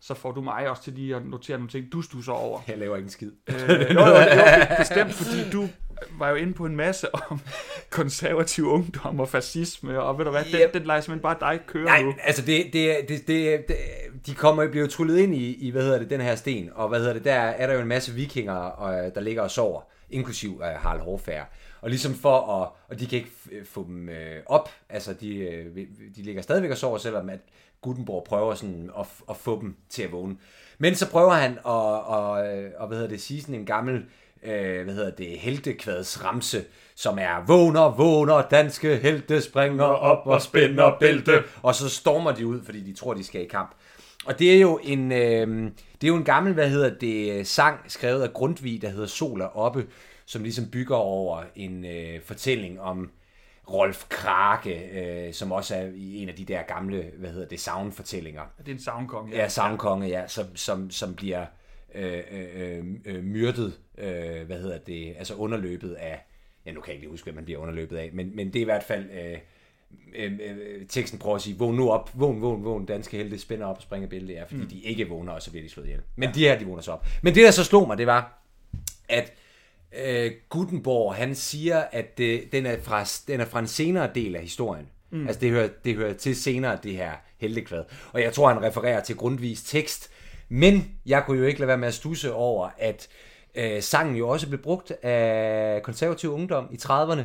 så 0.00 0.14
får 0.14 0.32
du 0.32 0.40
mig 0.40 0.68
også 0.70 0.82
til 0.82 0.92
lige 0.92 1.16
at 1.16 1.26
notere 1.26 1.56
nogle 1.56 1.70
ting, 1.70 1.92
du 1.92 2.02
stusser 2.02 2.32
over. 2.32 2.60
Jeg 2.68 2.78
laver 2.78 2.96
ikke 2.96 3.06
en 3.06 3.10
skid. 3.10 3.32
Øh, 3.48 3.56
jo, 3.70 4.00
jo, 4.00 4.06
jo, 4.06 4.42
bestemt, 4.78 5.12
fordi 5.12 5.50
du 5.52 5.68
var 6.18 6.28
jo 6.28 6.34
inde 6.34 6.54
på 6.54 6.66
en 6.66 6.76
masse 6.76 7.14
om 7.14 7.40
konservativ 7.90 8.66
ungdom 8.66 9.20
og 9.20 9.28
fascisme, 9.28 10.00
og 10.02 10.18
ved 10.18 10.24
du 10.24 10.30
hvad, 10.30 10.44
den, 10.44 10.60
Yep. 10.60 10.74
den 10.74 10.82
lader 10.82 10.94
jeg 10.94 11.04
simpelthen 11.04 11.22
bare 11.22 11.52
dig 11.52 11.60
køre 11.66 11.84
Nej, 11.84 12.02
nu. 12.02 12.14
altså 12.22 12.42
det, 12.42 12.66
det, 12.72 12.96
det, 13.08 13.26
det, 13.28 13.64
de 14.26 14.34
kommer 14.34 14.68
bliver 14.68 14.84
jo 14.84 14.90
tryllet 14.90 15.18
ind 15.18 15.34
i, 15.34 15.54
i, 15.54 15.70
hvad 15.70 15.82
hedder 15.82 15.98
det, 15.98 16.10
den 16.10 16.20
her 16.20 16.34
sten, 16.36 16.70
og 16.74 16.88
hvad 16.88 16.98
hedder 16.98 17.12
det, 17.12 17.24
der 17.24 17.34
er 17.34 17.66
der 17.66 17.74
jo 17.74 17.80
en 17.80 17.88
masse 17.88 18.12
vikinger, 18.14 18.52
og, 18.54 19.14
der 19.14 19.20
ligger 19.20 19.42
og 19.42 19.50
sover, 19.50 19.80
inklusiv 20.10 20.56
uh, 20.56 20.62
Harald 20.64 21.00
Hårfærd. 21.00 21.52
Og 21.84 21.90
ligesom 21.90 22.14
for 22.14 22.62
at, 22.62 22.68
og 22.88 23.00
de 23.00 23.06
kan 23.06 23.18
ikke 23.18 23.30
f- 23.46 23.64
få 23.64 23.84
dem 23.88 24.08
øh, 24.08 24.42
op, 24.46 24.70
altså 24.88 25.12
de, 25.12 25.36
øh, 25.36 25.76
de 26.16 26.22
ligger 26.22 26.42
stadigvæk 26.42 26.70
og 26.70 26.76
sover, 26.76 26.98
selvom 26.98 27.28
at 27.30 27.38
Gutenborg 27.80 28.24
prøver 28.24 28.54
sådan 28.54 28.90
at, 28.98 29.06
at 29.30 29.36
få 29.36 29.60
dem 29.60 29.76
til 29.88 30.02
at 30.02 30.12
vågne. 30.12 30.36
Men 30.78 30.94
så 30.94 31.10
prøver 31.10 31.32
han 31.32 31.52
at, 31.52 31.64
og, 31.64 32.30
og 32.78 32.86
hvad 32.86 32.96
hedder 32.96 33.08
det, 33.08 33.20
sige 33.20 33.40
sådan 33.40 33.54
en 33.54 33.66
gammel, 33.66 34.04
øh, 34.42 34.84
hvad 34.84 34.94
hedder 34.94 35.10
det, 35.10 35.38
heltekvads 35.38 36.24
ramse, 36.24 36.64
som 36.94 37.18
er 37.18 37.44
vågner, 37.46 37.90
vågner, 37.96 38.42
danske 38.42 38.96
helte 38.96 39.42
springer 39.42 39.84
op 39.84 40.26
og 40.26 40.42
spænder 40.42 40.96
bælte, 41.00 41.42
og 41.62 41.74
så 41.74 41.88
stormer 41.88 42.32
de 42.32 42.46
ud, 42.46 42.62
fordi 42.64 42.80
de 42.80 42.94
tror, 42.94 43.14
de 43.14 43.24
skal 43.24 43.40
i 43.42 43.48
kamp. 43.48 43.74
Og 44.26 44.38
det 44.38 44.54
er 44.54 44.60
jo 44.60 44.80
en, 44.82 45.12
øh, 45.12 45.70
det 46.00 46.04
er 46.04 46.08
jo 46.08 46.16
en 46.16 46.24
gammel, 46.24 46.52
hvad 46.52 46.68
hedder 46.68 46.94
det, 46.98 47.46
sang 47.46 47.78
skrevet 47.86 48.22
af 48.22 48.32
Grundtvig, 48.32 48.82
der 48.82 48.88
hedder 48.88 49.06
Sol 49.06 49.40
er 49.40 49.56
oppe, 49.56 49.86
som 50.26 50.42
ligesom 50.42 50.70
bygger 50.70 50.96
over 50.96 51.42
en 51.56 51.84
øh, 51.84 52.20
fortælling 52.20 52.80
om 52.80 53.10
Rolf 53.70 54.08
Krake, 54.08 54.90
øh, 55.00 55.32
som 55.32 55.52
også 55.52 55.76
er 55.76 55.86
i 55.94 56.22
en 56.22 56.28
af 56.28 56.34
de 56.34 56.44
der 56.44 56.62
gamle, 56.62 57.10
hvad 57.18 57.30
hedder 57.30 57.48
det, 57.48 57.60
savnfortællinger. 57.60 58.42
Det 58.58 58.68
er 58.68 58.72
en 58.72 58.78
savnkonge. 58.78 59.36
Ja, 59.36 59.48
savnkonge, 59.48 60.08
ja, 60.08 60.26
som, 60.26 60.56
som, 60.56 60.90
som 60.90 61.14
bliver 61.14 61.46
øh, 61.94 62.20
øh, 62.30 62.84
øh, 63.04 63.24
myrdet, 63.24 63.78
øh, 63.98 64.46
hvad 64.46 64.60
hedder 64.60 64.78
det, 64.78 65.14
altså 65.18 65.34
underløbet 65.34 65.92
af, 65.92 66.26
ja 66.66 66.72
nu 66.72 66.80
kan 66.80 66.88
jeg 66.88 66.94
ikke 66.94 67.02
lige 67.02 67.10
huske, 67.10 67.24
hvad 67.24 67.34
man 67.34 67.44
bliver 67.44 67.60
underløbet 67.60 67.96
af, 67.96 68.10
men, 68.12 68.36
men 68.36 68.46
det 68.46 68.56
er 68.56 68.60
i 68.60 68.64
hvert 68.64 68.82
fald, 68.82 69.10
øh, 69.10 69.38
øh, 70.14 70.32
øh, 70.42 70.86
teksten 70.86 71.18
prøver 71.18 71.36
at 71.36 71.42
sige, 71.42 71.58
vågn 71.58 71.76
nu 71.76 71.90
op, 71.90 72.10
vågn, 72.14 72.42
vågn, 72.42 72.64
vågn, 72.64 72.86
danske 72.86 73.16
helte 73.16 73.38
spænder 73.38 73.66
op 73.66 73.76
og 73.76 73.82
springer 73.82 74.08
bælte, 74.08 74.34
er, 74.34 74.46
fordi 74.46 74.62
mm. 74.62 74.68
de 74.68 74.80
ikke 74.80 75.08
vågner, 75.08 75.32
og 75.32 75.42
så 75.42 75.50
bliver 75.50 75.64
de 75.64 75.70
slået 75.70 75.86
ihjel. 75.86 76.00
Men 76.16 76.28
ja. 76.28 76.34
de 76.34 76.40
her, 76.40 76.58
de 76.58 76.64
vågner 76.64 76.82
så 76.82 76.92
op. 76.92 77.06
Men 77.22 77.34
det, 77.34 77.44
der 77.44 77.50
så 77.50 77.64
slog 77.64 77.86
mig, 77.86 77.98
det 77.98 78.06
var, 78.06 78.42
at 79.08 79.32
øh, 80.04 80.32
Gutenborg, 80.48 81.14
han 81.14 81.34
siger, 81.34 81.84
at 81.92 82.18
det, 82.18 82.52
den, 82.52 82.66
er 82.66 82.76
fra, 82.82 83.04
den 83.26 83.40
er 83.40 83.44
fra 83.44 83.58
en 83.58 83.66
senere 83.66 84.10
del 84.14 84.36
af 84.36 84.42
historien. 84.42 84.88
Mm. 85.10 85.26
Altså 85.26 85.40
det 85.40 85.50
hører, 85.50 85.68
det 85.84 85.94
hører 85.94 86.12
til 86.12 86.36
senere, 86.36 86.78
det 86.82 86.92
her 86.92 87.12
heltekvad. 87.40 87.84
Og 88.12 88.22
jeg 88.22 88.32
tror, 88.32 88.48
han 88.48 88.62
refererer 88.62 89.00
til 89.00 89.16
Grundtvigs 89.16 89.62
tekst. 89.62 90.10
Men 90.48 90.90
jeg 91.06 91.22
kunne 91.26 91.38
jo 91.38 91.44
ikke 91.44 91.60
lade 91.60 91.68
være 91.68 91.78
med 91.78 91.88
at 91.88 91.94
stusse 91.94 92.32
over, 92.32 92.68
at 92.78 93.08
øh, 93.54 93.82
sangen 93.82 94.16
jo 94.16 94.28
også 94.28 94.48
blev 94.48 94.62
brugt 94.62 94.92
af 95.02 95.82
konservativ 95.82 96.32
ungdom 96.32 96.68
i 96.72 96.76
30'erne. 96.76 97.22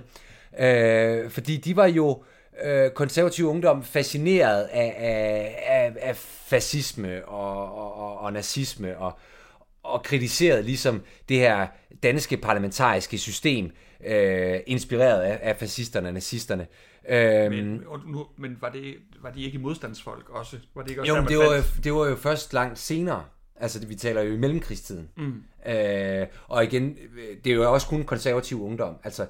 Øh, 0.63 1.29
fordi 1.29 1.57
de 1.57 1.75
var 1.75 1.87
jo 1.87 2.23
øh, 2.63 2.91
konservativ 2.91 3.45
ungdom 3.45 3.83
fascineret 3.83 4.63
af, 4.63 4.95
af, 4.97 5.63
af, 5.67 5.93
af 6.01 6.15
fascisme 6.15 7.25
og, 7.25 7.75
og, 7.77 7.97
og, 7.97 8.19
og 8.19 8.33
nazisme 8.33 8.97
og, 8.97 9.19
og 9.89 10.03
kritiseret 10.03 10.65
ligesom 10.65 11.01
det 11.29 11.37
her 11.37 11.67
danske 12.03 12.37
parlamentariske 12.37 13.17
system, 13.17 13.71
øh, 14.05 14.59
inspireret 14.67 15.21
af, 15.21 15.39
af 15.41 15.55
fascisterne 15.55 16.07
og 16.07 16.13
nazisterne. 16.13 16.67
Øhm, 17.09 17.51
Men, 17.51 17.83
nu, 18.07 18.25
men 18.37 18.57
var, 18.61 18.69
det, 18.69 18.95
var 19.21 19.31
de 19.31 19.43
ikke 19.43 19.59
modstandsfolk 19.59 20.29
også? 20.29 20.57
Var 20.75 20.81
det 20.81 20.89
ikke 20.89 21.01
også 21.01 21.15
jo, 21.15 21.21
der, 21.21 21.27
det 21.27 21.37
var, 21.37 21.61
fandt- 21.61 21.83
det 21.83 21.93
var 21.93 22.07
jo 22.07 22.15
først 22.15 22.53
langt 22.53 22.79
senere. 22.79 23.23
Altså, 23.55 23.87
vi 23.87 23.95
taler 23.95 24.21
jo 24.21 24.33
i 24.33 24.37
mellemkrigstiden. 24.37 25.09
Mm. 25.17 25.43
Øh, 25.71 26.27
og 26.47 26.63
igen, 26.63 26.97
det 27.43 27.51
er 27.51 27.55
jo 27.55 27.73
også 27.73 27.87
kun 27.87 28.03
konservativ 28.03 28.63
ungdom. 28.63 28.95
Altså, 29.03 29.27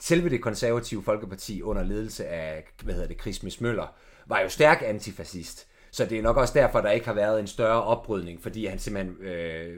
selve 0.00 0.30
det 0.30 0.42
konservative 0.42 1.02
folkeparti 1.02 1.62
under 1.62 1.82
ledelse 1.82 2.26
af, 2.26 2.64
hvad 2.82 2.94
hedder 2.94 3.08
det, 3.08 3.20
Christmas 3.20 3.60
Møller, 3.60 3.94
var 4.26 4.40
jo 4.40 4.48
stærk 4.48 4.82
antifascist. 4.86 5.66
Så 5.92 6.04
det 6.04 6.18
er 6.18 6.22
nok 6.22 6.36
også 6.36 6.54
derfor, 6.54 6.80
der 6.80 6.90
ikke 6.90 7.06
har 7.06 7.14
været 7.14 7.40
en 7.40 7.46
større 7.46 7.82
opbrydning, 7.82 8.42
fordi 8.42 8.66
han 8.66 8.78
simpelthen, 8.78 9.16
øh, 9.26 9.76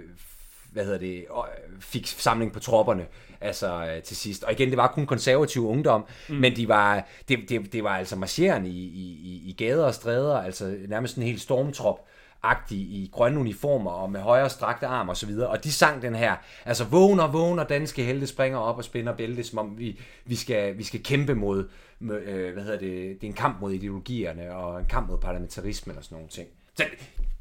hvad 0.73 0.85
hedder 0.85 0.99
det, 0.99 1.15
øh, 1.19 1.81
fik 1.81 2.07
samling 2.07 2.53
på 2.53 2.61
tropperne 2.61 3.07
altså 3.41 3.87
øh, 3.97 4.03
til 4.03 4.17
sidst. 4.17 4.45
Og 4.45 4.53
igen, 4.53 4.69
det 4.69 4.77
var 4.77 4.87
kun 4.87 5.07
konservativ 5.07 5.67
ungdom, 5.69 6.05
mm. 6.29 6.35
men 6.35 6.57
de 6.57 6.69
var, 6.69 7.07
det, 7.29 7.39
det, 7.49 7.73
det 7.73 7.85
var 7.85 7.97
altså 7.99 8.17
marcherende 8.17 8.69
i, 8.69 8.73
i, 8.83 9.03
i- 9.23 9.43
i 9.51 9.55
gader 9.59 9.85
og 9.85 9.95
stræder, 9.95 10.37
altså 10.39 10.77
nærmest 10.89 11.17
en 11.17 11.23
helt 11.23 11.41
stormtrop 11.41 12.01
agtige 12.43 12.83
i 12.83 13.11
grønne 13.13 13.41
uniformer 13.41 13.91
og 13.91 14.13
med 14.13 14.21
højere 14.21 14.51
strakte 14.51 14.87
arm 14.87 15.09
og 15.09 15.17
så 15.17 15.27
videre. 15.27 15.49
Og 15.49 15.65
de 15.65 15.73
sang 15.73 16.03
den 16.03 16.15
her, 16.15 16.37
altså 16.65 16.85
vågner, 16.85 17.27
vågner, 17.27 17.65
danske 17.65 18.05
helte 18.05 18.27
springer 18.27 18.59
op 18.59 18.77
og 18.77 18.85
spænder 18.85 19.17
bælte, 19.17 19.45
som 19.45 19.59
om 19.59 19.79
vi, 19.79 20.01
vi, 20.25 20.35
skal, 20.35 20.79
vi 20.79 20.83
skal 20.83 21.03
kæmpe 21.03 21.35
mod, 21.35 21.69
med, 21.99 22.23
øh, 22.23 22.53
hvad 22.53 22.63
hedder 22.63 22.79
det, 22.79 23.21
det 23.21 23.27
er 23.27 23.31
en 23.31 23.33
kamp 23.33 23.61
mod 23.61 23.73
ideologierne 23.73 24.55
og 24.55 24.81
en 24.81 24.87
kamp 24.87 25.09
mod 25.09 25.19
parlamentarismen 25.19 25.97
og 25.97 26.05
sådan 26.05 26.17
nogle 26.17 26.29
ting. 26.29 26.49
Så 26.77 26.85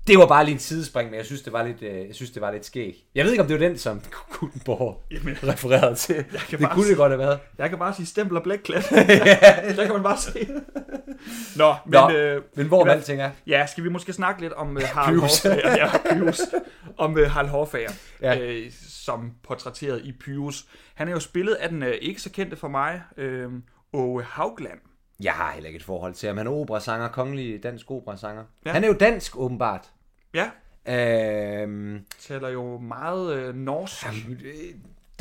det 0.08 0.18
var 0.18 0.28
bare 0.28 0.46
lige 0.46 0.54
en 0.54 0.60
sidespring, 0.60 1.10
men 1.10 1.18
jeg 1.18 1.26
synes, 1.26 1.42
det 1.42 1.54
var 1.54 1.64
lidt, 1.64 1.82
øh, 1.82 2.08
jeg 2.08 2.16
synes, 2.16 2.32
det 2.32 2.42
var 2.42 2.52
lidt 2.52 2.66
skæg. 2.66 3.06
Jeg 3.16 3.26
ved 3.26 3.32
ikke, 3.32 3.42
om 3.42 3.48
det 3.48 3.60
var 3.60 3.68
den, 3.68 3.78
som 3.78 4.02
Gutenborg 4.40 5.04
Jamen. 5.12 5.38
refererede 5.44 5.96
til. 5.96 6.24
kan 6.50 6.60
Det 6.60 6.70
kunne 6.72 6.90
det 6.90 6.98
godt 6.98 7.12
have 7.12 7.20
været. 7.20 7.40
Jeg 7.58 7.70
kan 7.70 7.80
bare 7.80 7.94
sige 7.94 8.06
stempel 8.06 8.38
og 8.38 8.44
blækklat. 8.44 8.90
der 9.78 9.84
kan 9.86 9.94
man 9.94 10.04
bare 10.04 10.18
se. 10.18 10.48
Nå, 11.56 11.76
men, 11.86 11.92
Nå, 11.94 12.12
øh, 12.12 12.42
men 12.56 12.68
hvor 12.68 12.86
alting 12.86 13.22
er. 13.22 13.32
Ja, 13.48 13.66
skal 13.66 13.84
vi 13.84 13.90
måske 13.90 14.14
snakke 14.14 14.42
lidt 14.42 14.54
om 14.54 14.76
uh, 14.76 14.82
Harald. 14.84 15.20
Hårfager? 15.20 15.70
Ja, 15.70 15.90
Pyrus. 16.14 16.42
Om 16.98 17.14
uh, 17.14 17.22
Harald 17.24 17.50
Hårfager, 17.50 17.92
Ja. 18.22 18.34
ja. 18.34 18.42
øh, 18.42 18.72
som 18.90 19.32
portrætteret 19.44 20.02
i 20.04 20.12
Pyrus. 20.12 20.66
Han 20.94 21.08
er 21.08 21.12
jo 21.12 21.20
spillet 21.20 21.54
af 21.54 21.70
den 21.70 21.84
uh, 21.84 21.90
ikke 22.02 22.22
så 22.22 22.30
kendte 22.32 22.56
for 22.56 22.68
mig, 22.68 23.02
øh, 23.18 23.50
Åge 23.94 24.24
Haugland. 24.24 24.80
Jeg 25.24 25.34
har 25.34 25.52
heller 25.52 25.68
ikke 25.68 25.78
et 25.78 25.84
forhold 25.84 26.14
til 26.14 26.28
ham. 26.28 26.38
Han 26.38 26.48
er 26.48 26.52
operasanger, 26.52 27.08
kongelig 27.08 27.64
dansk 27.64 27.92
operasanger. 27.92 28.44
Ja. 28.66 28.72
Han 28.72 28.84
er 28.84 28.88
jo 28.88 28.94
dansk, 28.94 29.38
åbenbart. 29.38 29.92
Ja, 30.34 30.50
Øhm, 30.88 32.00
taler 32.20 32.50
jo 32.50 32.78
meget 32.78 33.36
øh, 33.36 33.56
norsk. 33.56 34.06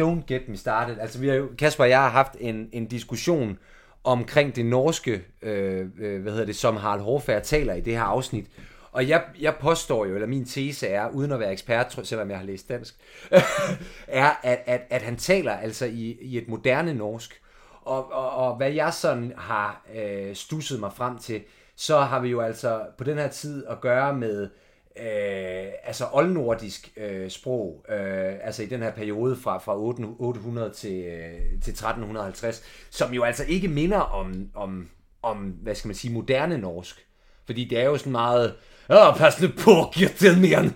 don't 0.00 0.26
get 0.26 0.48
me 0.48 0.56
started. 0.56 0.98
Altså, 0.98 1.18
vi 1.18 1.28
har 1.28 1.34
jo, 1.34 1.48
Kasper 1.58 1.84
og 1.84 1.90
jeg 1.90 1.98
har 1.98 2.08
haft 2.08 2.36
en, 2.40 2.68
en 2.72 2.86
diskussion 2.86 3.58
omkring 4.04 4.56
det 4.56 4.66
norske, 4.66 5.22
øh, 5.42 5.86
øh, 5.98 6.22
hvad 6.22 6.32
hedder 6.32 6.46
det, 6.46 6.56
som 6.56 6.76
Harald 6.76 7.00
Hårfærd 7.00 7.42
taler 7.42 7.74
i 7.74 7.80
det 7.80 7.92
her 7.92 8.02
afsnit. 8.02 8.46
Og 8.92 9.08
jeg, 9.08 9.22
jeg 9.40 9.54
påstår 9.60 10.06
jo, 10.06 10.14
eller 10.14 10.26
min 10.26 10.44
tese 10.44 10.86
er, 10.86 11.08
uden 11.08 11.32
at 11.32 11.40
være 11.40 11.52
ekspert, 11.52 12.00
selvom 12.02 12.30
jeg 12.30 12.38
har 12.38 12.44
læst 12.44 12.68
dansk, 12.68 12.94
er, 14.06 14.30
at, 14.42 14.62
at, 14.66 14.82
at 14.90 15.02
han 15.02 15.16
taler 15.16 15.52
altså 15.52 15.86
i, 15.86 16.18
i 16.20 16.38
et 16.38 16.48
moderne 16.48 16.94
norsk. 16.94 17.39
Og, 17.82 18.12
og, 18.12 18.30
og 18.30 18.56
hvad 18.56 18.70
jeg 18.70 18.94
sådan 18.94 19.32
har 19.36 19.86
øh, 19.94 20.34
stusset 20.34 20.80
mig 20.80 20.92
frem 20.92 21.18
til, 21.18 21.42
så 21.76 22.00
har 22.00 22.20
vi 22.20 22.28
jo 22.28 22.40
altså 22.40 22.82
på 22.98 23.04
den 23.04 23.18
her 23.18 23.28
tid 23.28 23.66
at 23.66 23.80
gøre 23.80 24.14
med 24.14 24.48
øh, 24.96 25.72
altså 25.84 26.06
oldnordisk 26.12 26.92
øh, 26.96 27.30
sprog, 27.30 27.84
øh, 27.88 28.34
altså 28.42 28.62
i 28.62 28.66
den 28.66 28.82
her 28.82 28.90
periode 28.90 29.36
fra, 29.36 29.58
fra 29.58 29.76
800 29.76 30.70
til, 30.70 31.04
øh, 31.04 31.62
til 31.62 31.70
1350, 31.70 32.62
som 32.90 33.12
jo 33.12 33.22
altså 33.22 33.44
ikke 33.44 33.68
minder 33.68 33.98
om, 33.98 34.50
om, 34.54 34.88
om, 35.22 35.36
hvad 35.36 35.74
skal 35.74 35.88
man 35.88 35.94
sige, 35.94 36.12
moderne 36.12 36.58
norsk. 36.58 37.06
Fordi 37.46 37.64
det 37.64 37.78
er 37.78 37.84
jo 37.84 37.98
sådan 37.98 38.12
meget, 38.12 38.54
åh, 38.90 39.16
pas 39.16 39.40
nu 39.40 39.48
på, 39.58 39.70
giv 39.92 40.08
mere. 40.40 40.70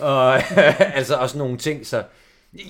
Og, 0.00 0.34
altså, 0.98 1.16
også 1.16 1.32
sådan 1.32 1.38
nogle 1.38 1.58
ting, 1.58 1.86
så 1.86 2.04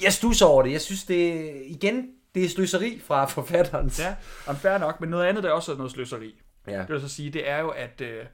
jeg 0.03 0.13
stusser 0.13 0.47
over 0.47 0.63
det. 0.63 0.73
Jeg 0.73 0.81
synes, 0.81 1.05
det 1.05 1.53
igen, 1.67 2.07
det 2.39 2.45
er 2.45 2.49
sløseri 2.49 3.01
fra 3.05 3.25
forfatterens. 3.39 4.01
Ja, 4.01 4.17
og 4.47 4.57
fair 4.57 4.79
nok, 4.79 5.01
men 5.01 5.11
noget 5.11 5.27
andet, 5.27 5.45
der 5.45 5.51
også 5.51 5.73
er 5.73 5.77
noget 5.77 5.93
sløseri. 5.93 6.41
Ja. 6.67 6.79
Det 6.79 6.89
vil 6.89 7.01
så 7.01 7.09
sige, 7.09 7.31
det 7.31 7.49
er 7.49 7.59
jo, 7.59 7.69
at 7.69 8.01
øh, 8.01 8.25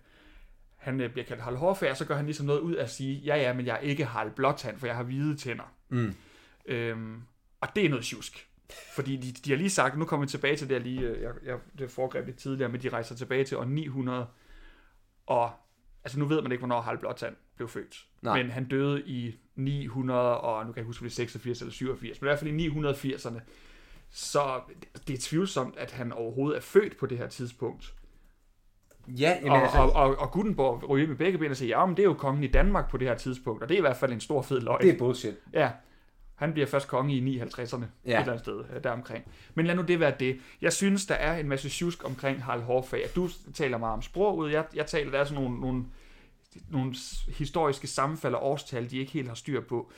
han 0.76 1.00
øh, 1.00 1.12
bliver 1.12 1.25
kaldt 1.25 1.42
Harald 1.42 1.56
Hårfærd, 1.58 1.96
så 1.96 2.04
gør 2.04 2.16
han 2.16 2.25
ligesom 2.25 2.46
noget 2.46 2.61
ud 2.61 2.75
af 2.75 2.82
at 2.82 2.90
sige, 2.90 3.14
ja 3.14 3.37
ja, 3.37 3.52
men 3.52 3.66
jeg 3.66 3.75
er 3.75 3.80
ikke 3.80 4.04
Harald 4.04 4.30
Blåtand, 4.30 4.78
for 4.78 4.87
jeg 4.87 4.96
har 4.96 5.02
hvide 5.02 5.37
tænder. 5.37 5.75
Mm. 5.88 6.14
Øhm, 6.66 7.23
og 7.61 7.68
det 7.76 7.84
er 7.84 7.88
noget 7.88 8.04
tjusk. 8.04 8.49
Fordi 8.94 9.16
de, 9.16 9.32
de 9.32 9.50
har 9.50 9.56
lige 9.56 9.70
sagt, 9.70 9.99
nu 9.99 10.04
kommer 10.04 10.26
vi 10.26 10.30
tilbage 10.30 10.56
til 10.56 10.68
det, 10.68 10.75
jeg 10.75 10.82
lige, 10.82 11.00
øh, 11.00 11.23
jeg, 11.23 11.32
jeg 11.44 11.58
det 11.78 11.90
foregreb 11.90 12.26
lidt 12.26 12.37
tidligere, 12.37 12.73
men 12.73 12.82
de 12.82 12.88
rejser 12.88 13.14
tilbage 13.14 13.44
til 13.44 13.56
år 13.56 13.64
900, 13.64 14.26
og 15.26 15.50
altså 16.04 16.18
nu 16.18 16.25
ved 16.25 16.42
man 16.42 16.52
ikke, 16.52 16.61
hvornår 16.61 16.80
Harald 16.80 16.99
Blåtand 16.99 17.37
blev 17.56 17.68
født. 17.68 18.06
Nej. 18.23 18.42
Men 18.42 18.50
han 18.50 18.68
døde 18.68 19.02
i 19.06 19.38
900, 19.54 20.38
og 20.38 20.66
nu 20.66 20.73
kan 20.73 20.80
jeg 20.80 20.87
huske, 20.87 21.02
om 21.02 21.08
det 21.08 21.12
er 21.12 21.16
86 21.16 21.61
eller 21.61 21.73
87, 21.73 22.20
men 22.20 22.26
i 22.26 22.28
hvert 22.28 22.38
fald 22.38 22.61
i 22.61 22.68
980'erne. 22.68 23.40
Så 24.16 24.61
det 25.06 25.14
er 25.14 25.18
tvivlsomt, 25.21 25.76
at 25.76 25.90
han 25.90 26.12
overhovedet 26.12 26.56
er 26.56 26.62
født 26.62 26.97
på 26.97 27.06
det 27.06 27.18
her 27.18 27.28
tidspunkt. 27.28 27.94
Ja, 29.09 29.37
jamen, 29.37 29.50
Og, 29.52 29.62
altså, 29.62 29.78
og, 29.78 29.92
og, 29.92 30.18
og 30.18 30.30
Gutenborg 30.30 30.88
ryger 30.90 31.09
med 31.09 31.16
begge 31.16 31.38
ben 31.38 31.50
og 31.50 31.56
siger, 31.56 31.78
ja, 31.78 31.87
men 31.87 31.97
det 31.97 32.02
er 32.02 32.06
jo 32.06 32.14
kongen 32.14 32.44
i 32.44 32.47
Danmark 32.47 32.90
på 32.90 32.97
det 32.97 33.09
her 33.09 33.16
tidspunkt, 33.16 33.62
og 33.62 33.68
det 33.68 33.75
er 33.75 33.78
i 33.78 33.80
hvert 33.80 33.97
fald 33.97 34.12
en 34.12 34.21
stor 34.21 34.42
fed 34.42 34.61
løgn. 34.61 34.83
det 34.83 34.94
er 34.94 34.99
bullshit. 34.99 35.35
Ja, 35.52 35.71
han 36.35 36.52
bliver 36.52 36.66
først 36.66 36.88
konge 36.88 37.14
i 37.16 37.38
59'erne, 37.38 37.44
ja. 37.44 37.61
Et 37.61 37.87
eller 38.04 38.21
andet 38.21 38.40
sted 38.40 38.64
øh, 38.75 38.85
deromkring. 38.85 39.25
Men 39.54 39.66
lad 39.66 39.75
nu 39.75 39.83
det 39.83 40.00
være 40.00 40.14
det. 40.21 40.40
Jeg 40.61 40.73
synes, 40.73 41.06
der 41.06 41.14
er 41.14 41.38
en 41.38 41.49
masse 41.49 41.68
tjusk 41.68 42.04
omkring 42.04 42.44
Harald 42.44 42.62
Hårfag. 42.62 43.09
Du 43.16 43.28
taler 43.54 43.78
meget 43.78 43.92
om 43.92 44.02
sproget, 44.02 44.52
jeg, 44.52 44.64
jeg 44.75 44.87
taler, 44.87 45.11
der 45.11 45.18
er 45.18 45.25
sådan 45.25 45.42
nogle, 45.42 45.61
nogle, 45.61 45.85
nogle 46.68 46.94
historiske 47.28 47.87
sammenfald 47.87 48.35
og 48.35 48.47
årstal, 48.47 48.90
de 48.90 48.99
ikke 48.99 49.12
helt 49.12 49.28
har 49.28 49.35
styr 49.35 49.61
på. 49.61 49.90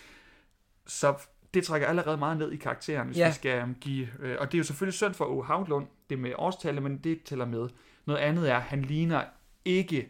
Så 0.87 1.15
det 1.57 1.65
trækker 1.65 1.89
allerede 1.89 2.17
meget 2.17 2.37
ned 2.39 2.53
i 2.53 2.57
karakteren, 2.57 3.07
hvis 3.07 3.19
Ja. 3.19 3.29
vi 3.29 3.35
skal 3.35 3.63
um, 3.63 3.75
give... 3.75 4.09
Øh, 4.21 4.37
og 4.41 4.47
det 4.53 4.55
er 4.55 4.59
jo 4.59 4.65
selvfølgelig 4.65 4.95
synd 4.95 5.15
for 5.15 5.25
Ove 5.25 5.45
Havlund, 5.45 5.87
det 6.11 6.19
med 6.19 6.33
årstallet, 6.37 6.83
men 6.83 6.99
det 6.99 7.23
tæller 7.23 7.45
med. 7.45 7.69
Noget 8.07 8.21
andet 8.21 8.51
er, 8.51 8.57
at 8.57 8.63
han 8.63 8.83
ligner 8.83 9.25
ikke 9.65 10.09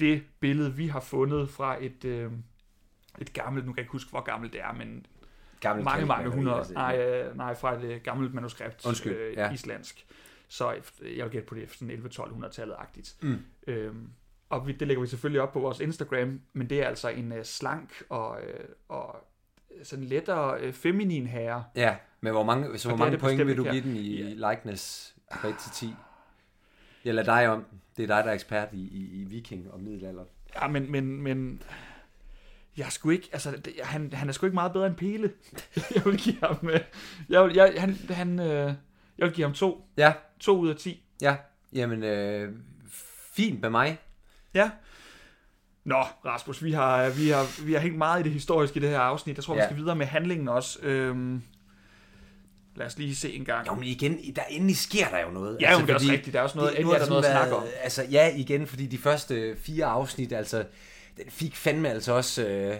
det 0.00 0.22
billede, 0.40 0.74
vi 0.74 0.86
har 0.86 1.00
fundet 1.00 1.48
fra 1.48 1.84
et, 1.84 2.04
øh, 2.04 2.32
et 3.18 3.32
gammelt, 3.32 3.66
nu 3.66 3.72
kan 3.72 3.76
jeg 3.76 3.82
ikke 3.82 3.92
huske, 3.92 4.10
hvor 4.10 4.20
gammelt 4.20 4.52
det 4.52 4.60
er, 4.60 4.72
men 4.72 5.06
Gammel 5.60 5.84
mange, 5.84 6.06
mange 6.06 6.30
hundrede. 6.30 6.72
Nej, 6.72 6.98
øh, 6.98 7.36
nej, 7.36 7.54
fra 7.54 7.74
et 7.74 7.82
øh, 7.84 8.00
gammelt 8.00 8.34
manuskript. 8.34 8.86
Undskyld, 8.86 9.12
øh, 9.12 9.34
ja. 9.36 9.52
Islandsk. 9.52 10.06
Så 10.48 10.74
øh, 11.00 11.16
jeg 11.18 11.24
vil 11.24 11.32
gætte 11.32 11.46
på 11.48 11.54
det 11.54 11.70
sådan 11.70 11.90
11-1200-tallet-agtigt. 11.90 13.16
Mm. 13.22 13.38
Øhm, 13.66 14.08
og 14.48 14.66
vi, 14.66 14.72
det 14.72 14.88
lægger 14.88 15.00
vi 15.00 15.06
selvfølgelig 15.08 15.40
op 15.40 15.52
på 15.52 15.60
vores 15.60 15.80
Instagram, 15.80 16.40
men 16.52 16.70
det 16.70 16.82
er 16.82 16.86
altså 16.88 17.08
en 17.08 17.32
øh, 17.32 17.44
slank 17.44 18.02
og, 18.08 18.40
øh, 18.42 18.64
og 18.88 19.16
sådan 19.82 20.04
lettere 20.04 20.60
øh, 20.60 20.72
feminin 20.72 21.26
herre. 21.26 21.64
Ja, 21.76 21.96
men 22.20 22.32
hvor 22.32 22.44
mange, 22.44 22.78
så 22.78 22.88
hvor 22.88 22.96
mange 22.96 23.18
point 23.18 23.46
vil 23.46 23.56
du 23.56 23.64
give 23.64 23.82
den 23.82 23.96
i 23.96 24.22
likeness 24.22 25.14
fra 25.32 25.48
1 25.48 25.54
til 25.58 25.70
10? 25.72 25.94
Jeg 27.04 27.14
lader 27.14 27.34
dig 27.34 27.48
om. 27.48 27.64
Det 27.96 28.02
er 28.02 28.06
dig, 28.06 28.24
der 28.24 28.30
er 28.30 28.34
ekspert 28.34 28.68
i, 28.72 28.88
i, 28.88 29.20
i 29.22 29.24
viking 29.24 29.70
og 29.70 29.80
middelalder. 29.80 30.24
Ja, 30.54 30.68
men, 30.68 30.92
men, 30.92 31.22
men 31.22 31.62
jeg 32.76 32.84
er 32.86 32.90
sgu 32.90 33.10
ikke, 33.10 33.28
altså, 33.32 33.50
det, 33.50 33.72
han, 33.82 34.12
han 34.12 34.28
er 34.28 34.32
sgu 34.32 34.46
ikke 34.46 34.54
meget 34.54 34.72
bedre 34.72 34.86
end 34.86 34.96
Pele. 34.96 35.32
jeg 35.94 36.04
vil 36.04 36.18
give 36.18 36.36
ham, 36.42 36.68
øh, 36.70 36.80
jeg, 37.28 37.44
vil, 37.44 37.54
jeg, 37.54 37.74
han, 37.78 37.96
han, 38.10 38.38
øh, 38.40 38.74
jeg 39.18 39.26
vil 39.26 39.32
give 39.32 39.44
ham 39.46 39.54
to. 39.54 39.84
Ja, 39.96 40.12
To 40.40 40.58
ud 40.58 40.68
af 40.68 40.76
ti. 40.76 41.04
ja. 41.20 41.36
Jamen, 41.72 42.02
øh, 42.02 42.52
fint 43.32 43.60
med 43.60 43.70
mig. 43.70 43.98
Ja. 44.54 44.70
Nå, 45.88 46.02
Rasmus, 46.24 46.64
vi 46.64 46.72
har, 46.72 47.08
vi 47.10 47.28
har, 47.28 47.64
vi 47.66 47.72
har 47.72 47.80
hængt 47.80 47.98
meget 47.98 48.20
i 48.20 48.22
det 48.22 48.32
historiske 48.32 48.76
i 48.76 48.80
det 48.82 48.88
her 48.90 48.98
afsnit. 48.98 49.36
Jeg 49.36 49.44
tror, 49.44 49.54
ja. 49.54 49.60
vi 49.60 49.64
skal 49.66 49.76
videre 49.76 49.96
med 49.96 50.06
handlingen 50.06 50.48
også. 50.48 50.78
Øhm, 50.82 51.42
lad 52.76 52.86
os 52.86 52.98
lige 52.98 53.14
se 53.16 53.32
en 53.32 53.44
gang. 53.44 53.66
Jo, 53.66 53.74
men 53.74 53.84
igen, 53.84 54.18
der 54.36 54.42
endelig 54.50 54.76
sker 54.76 55.08
der 55.08 55.18
jo 55.20 55.30
noget. 55.30 55.56
Ja, 55.60 55.78
men 55.78 55.86
det 55.86 55.90
er 55.90 55.94
også 55.94 56.12
rigtigt. 56.12 56.32
Der 56.34 56.38
er 56.38 56.42
også 56.42 56.58
noget, 56.58 56.72
det- 56.72 56.80
endelig 56.80 56.94
er 56.94 56.98
der 57.00 57.08
noget 57.08 57.22
at 57.22 57.24
sådan 57.30 57.38
snakke 57.42 57.56
om. 57.56 57.62
været- 57.62 57.74
Altså, 57.82 58.06
ja, 58.10 58.36
igen, 58.36 58.66
fordi 58.66 58.86
de 58.86 58.98
første 58.98 59.56
fire 59.62 59.84
afsnit, 59.86 60.32
altså, 60.32 60.64
den 61.16 61.24
fik 61.28 61.56
fandme 61.56 61.88
altså 61.90 62.12
også... 62.12 62.42
Øh, 62.46 62.76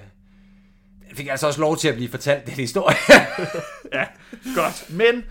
den 1.08 1.16
fik 1.16 1.26
altså 1.28 1.46
også 1.46 1.60
lov 1.60 1.76
til 1.76 1.88
at 1.88 1.94
blive 1.94 2.10
fortalt 2.10 2.46
den 2.46 2.54
historie. 2.54 2.96
Ja, 3.92 4.04
godt. 4.54 4.86
Men 4.90 5.24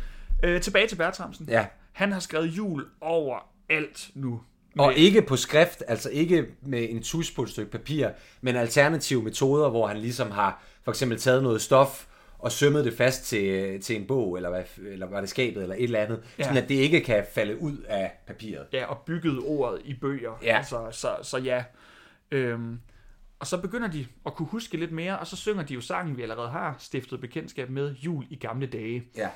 øh, 0.43 0.62
tilbage 0.62 0.88
til 0.88 0.96
Bertramsen. 0.96 1.46
ja. 1.50 1.65
Han 1.91 2.12
har 2.12 2.19
skrevet 2.19 2.48
jul 2.48 2.86
over 3.01 3.39
alt 3.69 4.10
nu. 4.15 4.41
Og 4.79 4.88
Med- 4.88 4.96
ikke 4.96 5.22
på 5.22 5.36
skrift, 5.36 5.84
altså 5.88 6.10
ikke 6.10 6.46
med 6.62 6.88
en 6.89 7.03
tus 7.03 7.31
på 7.31 7.43
et 7.43 7.50
stykke 7.50 7.72
papir, 7.72 8.10
men 8.41 8.55
alternative 8.55 9.24
metoder, 9.24 9.69
hvor 9.69 9.88
han 9.88 9.98
ligesom 9.98 10.31
har 10.31 10.63
for 10.84 10.91
eksempel 10.91 11.17
taget 11.19 11.43
noget 11.43 11.62
stof 11.62 12.05
og 12.39 12.51
sømmet 12.51 12.86
det 12.86 12.93
fast 12.93 13.24
til, 13.25 13.81
til 13.81 13.96
en 13.96 14.07
bog, 14.07 14.36
eller, 14.36 14.50
hvad, 14.50 14.63
eller 14.91 15.05
var 15.07 15.19
det 15.19 15.29
skabet, 15.29 15.62
eller 15.63 15.75
et 15.75 15.84
eller 15.84 16.00
andet, 16.00 16.24
Ja. 16.39 16.43
sådan 16.43 16.63
at 16.63 16.69
det 16.69 16.75
ikke 16.75 17.01
kan 17.01 17.25
falde 17.34 17.62
ud 17.62 17.77
af 17.77 18.12
papiret. 18.27 18.65
Ja, 18.74 18.86
og 18.86 18.98
bygget 19.05 19.39
ordet 19.46 19.81
i 19.86 19.93
bøger. 19.93 20.39
Ja. 20.43 20.57
Altså, 20.57 20.88
så, 20.91 21.15
så 21.24 21.38
ja. 21.38 21.63
Øhm, 22.31 22.79
og 23.39 23.48
så 23.48 23.57
begynder 23.57 23.88
de 23.91 24.07
at 24.25 24.34
kunne 24.34 24.48
huske 24.48 24.77
lidt 24.77 24.91
mere, 24.91 25.19
og 25.19 25.27
så 25.27 25.36
synger 25.36 25.63
de 25.63 25.74
jo 25.74 25.81
sangen, 25.81 26.17
vi 26.17 26.22
allerede 26.22 26.50
har 26.50 26.75
stiftet 26.79 27.22
bekendtskab 27.22 27.69
med, 27.69 27.96
Jul 27.96 28.25
i 28.29 28.36
gamle 28.36 28.67
dage. 28.67 29.03
Ja. 29.17 29.29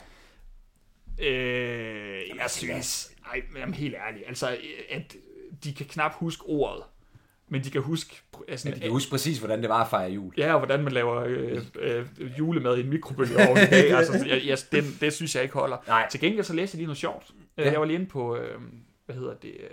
Øh, 1.20 2.22
jeg 2.38 2.50
synes... 2.50 3.12
Ej, 3.34 3.42
men 3.52 3.60
jamen, 3.60 3.74
helt 3.74 3.96
ærligt. 4.08 4.24
Altså, 4.28 4.58
at 4.90 5.16
de 5.64 5.74
kan 5.74 5.86
knap 5.86 6.14
huske 6.14 6.44
ordet, 6.46 6.84
men 7.48 7.64
de 7.64 7.70
kan 7.70 7.82
huske... 7.82 8.22
Altså, 8.48 8.68
Men 8.68 8.76
de 8.76 8.82
kan 8.82 8.92
huske 8.92 9.12
præcis, 9.12 9.38
hvordan 9.38 9.62
det 9.62 9.70
var 9.70 9.84
at 9.84 9.90
fejre 9.90 10.12
jul. 10.12 10.34
Ja, 10.38 10.54
og 10.54 10.60
hvordan 10.60 10.84
man 10.84 10.94
laver 10.94 11.24
øh, 11.28 11.62
øh, 11.80 12.06
julemad 12.40 12.78
i 12.78 12.82
en 12.82 12.90
mikrobølgeovn 12.90 13.58
i 13.58 13.66
dag. 13.66 13.92
Altså, 13.92 14.26
jeg, 14.28 14.42
jeg, 14.46 14.58
den, 14.72 14.84
det 15.02 15.14
synes 15.14 15.36
jeg 15.36 15.44
ikke 15.44 15.56
holder. 15.56 15.78
Nej. 15.88 16.08
Til 16.10 16.20
gengæld 16.20 16.44
så 16.44 16.54
læste 16.54 16.76
jeg 16.76 16.78
lige 16.78 16.88
noget 16.88 16.98
sjovt. 16.98 17.32
Ja. 17.58 17.64
Ja. 17.64 17.72
Jeg 17.72 17.80
var 17.80 17.86
lige 17.86 17.96
inde 17.96 18.06
på, 18.06 18.36
øh, 18.36 18.62
hvad 19.06 19.16
hedder 19.16 19.34
det, 19.34 19.52
øh, 19.60 19.68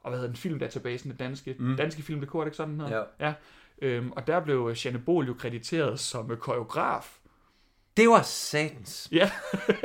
og 0.00 0.10
hvad 0.10 0.18
hedder 0.18 0.32
den 0.32 0.36
filmdatabasen, 0.36 1.10
den 1.10 1.18
danske, 1.18 1.56
mm. 1.58 1.76
danske 1.76 2.02
film.dk, 2.02 2.34
er 2.34 2.38
det 2.38 2.46
ikke 2.46 2.56
sådan, 2.56 2.72
den 2.72 2.80
hedder? 2.80 3.04
Ja. 3.20 3.32
Øhm, 3.82 4.12
og 4.12 4.26
der 4.26 4.40
blev 4.40 4.74
Janne 4.84 4.98
Bol 4.98 5.26
jo 5.26 5.34
krediteret 5.34 6.00
som 6.00 6.30
øh, 6.30 6.36
koreograf. 6.36 7.18
Det 7.96 8.08
var 8.08 8.22
satans. 8.22 9.08
Ja. 9.12 9.30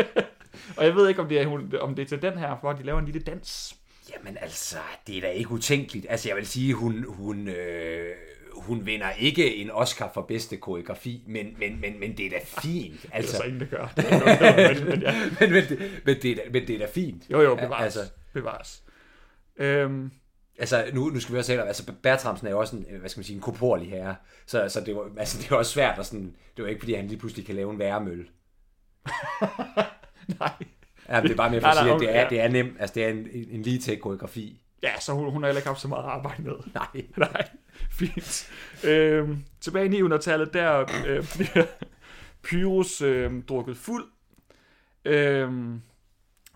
og 0.77 0.85
jeg 0.85 0.95
ved 0.95 1.09
ikke, 1.09 1.21
om 1.21 1.29
det, 1.29 1.41
er, 1.41 1.79
om 1.81 1.95
det 1.95 2.03
er 2.03 2.07
til 2.07 2.21
den 2.21 2.37
her, 2.37 2.55
hvor 2.55 2.73
de 2.73 2.83
laver 2.83 2.99
en 2.99 3.05
lille 3.05 3.21
dans. 3.21 3.77
Jamen 4.15 4.37
altså, 4.41 4.77
det 5.07 5.17
er 5.17 5.21
da 5.21 5.29
ikke 5.29 5.51
utænkeligt. 5.51 6.05
Altså 6.09 6.29
jeg 6.29 6.35
vil 6.37 6.47
sige, 6.47 6.73
hun, 6.73 7.05
hun, 7.07 7.47
øh, 7.47 8.15
hun 8.55 8.85
vinder 8.85 9.11
ikke 9.11 9.55
en 9.55 9.71
Oscar 9.71 10.11
for 10.13 10.21
bedste 10.21 10.57
koreografi, 10.57 11.23
men, 11.27 11.55
men, 11.59 11.81
men, 11.81 11.99
men 11.99 12.17
det 12.17 12.25
er 12.25 12.29
da 12.29 12.39
fint. 12.61 13.01
Det 13.01 13.09
er 13.11 13.15
Altså, 13.15 13.37
så 13.37 13.43
ingen, 13.43 13.59
der 13.59 13.65
gør. 13.65 13.93
Det 13.95 14.05
er 14.11 14.73
men, 14.79 14.89
men, 14.89 15.01
ja. 15.01 15.11
men, 15.39 15.51
men, 15.51 15.63
det, 15.69 16.01
men, 16.05 16.15
det 16.21 16.31
er, 16.31 16.35
da- 16.35 16.49
men 16.51 16.67
det 16.67 16.75
er 16.75 16.79
da 16.79 16.85
fint. 16.93 17.23
Jo, 17.31 17.41
jo, 17.41 17.55
bevares. 17.55 17.83
Altså, 17.83 17.99
Altså. 17.99 18.13
bevares. 18.33 18.83
Øhm, 19.57 20.11
altså 20.59 20.85
nu, 20.93 21.05
nu 21.09 21.19
skal 21.19 21.33
vi 21.33 21.39
også 21.39 21.53
se, 21.53 21.63
altså 21.63 21.91
Bertramsen 22.03 22.47
er 22.47 22.51
jo 22.51 22.59
også 22.59 22.75
en, 22.75 22.85
øh, 22.91 22.99
hvad 22.99 23.09
skal 23.09 23.19
man 23.19 23.25
sige, 23.25 23.35
en 23.35 23.41
korporlig 23.41 23.89
herre, 23.89 24.15
så, 24.45 24.69
så 24.69 24.81
det, 24.81 24.95
var, 24.95 25.09
altså, 25.17 25.37
det 25.41 25.51
er 25.51 25.55
også 25.55 25.71
svært 25.71 25.99
at 25.99 26.05
sådan, 26.05 26.35
det 26.57 26.63
var 26.63 26.69
ikke 26.69 26.81
fordi, 26.81 26.93
han 26.93 27.07
lige 27.07 27.19
pludselig 27.19 27.45
kan 27.45 27.55
lave 27.55 27.71
en 27.73 27.79
væremølle. 27.79 28.25
nej. 30.39 30.53
Ja, 31.09 31.21
det 31.21 31.31
er 31.31 31.35
bare 31.35 31.49
mere 31.49 31.61
for 31.61 31.67
at 31.67 31.77
sige, 31.77 31.93
at 31.93 31.99
det 31.99 32.15
er, 32.15 32.21
ja. 32.21 32.29
det 32.29 32.41
er 32.41 32.47
nemt, 32.47 32.73
altså 32.79 32.93
det 32.95 33.03
er 33.03 33.09
en, 33.09 33.27
en 33.51 33.61
lige 33.61 33.79
til 33.79 33.99
koreografi. 33.99 34.61
Ja, 34.83 34.99
så 34.99 35.13
hun, 35.13 35.31
hun 35.31 35.43
har 35.43 35.47
heller 35.47 35.59
ikke 35.59 35.67
haft 35.67 35.81
så 35.81 35.87
meget 35.87 36.03
arbejde 36.03 36.41
med. 36.41 36.53
Nej. 36.73 37.03
Nej, 37.33 37.47
fint. 37.91 38.51
Øhm, 38.83 39.43
tilbage 39.61 39.97
i 39.97 40.01
900-tallet, 40.01 40.53
der 40.53 40.79
øh, 41.07 41.23
bliver 41.35 41.65
Pyrus 42.49 43.01
øh, 43.01 43.31
drukket 43.49 43.77
fuld. 43.77 44.05
Øhm, 45.05 45.81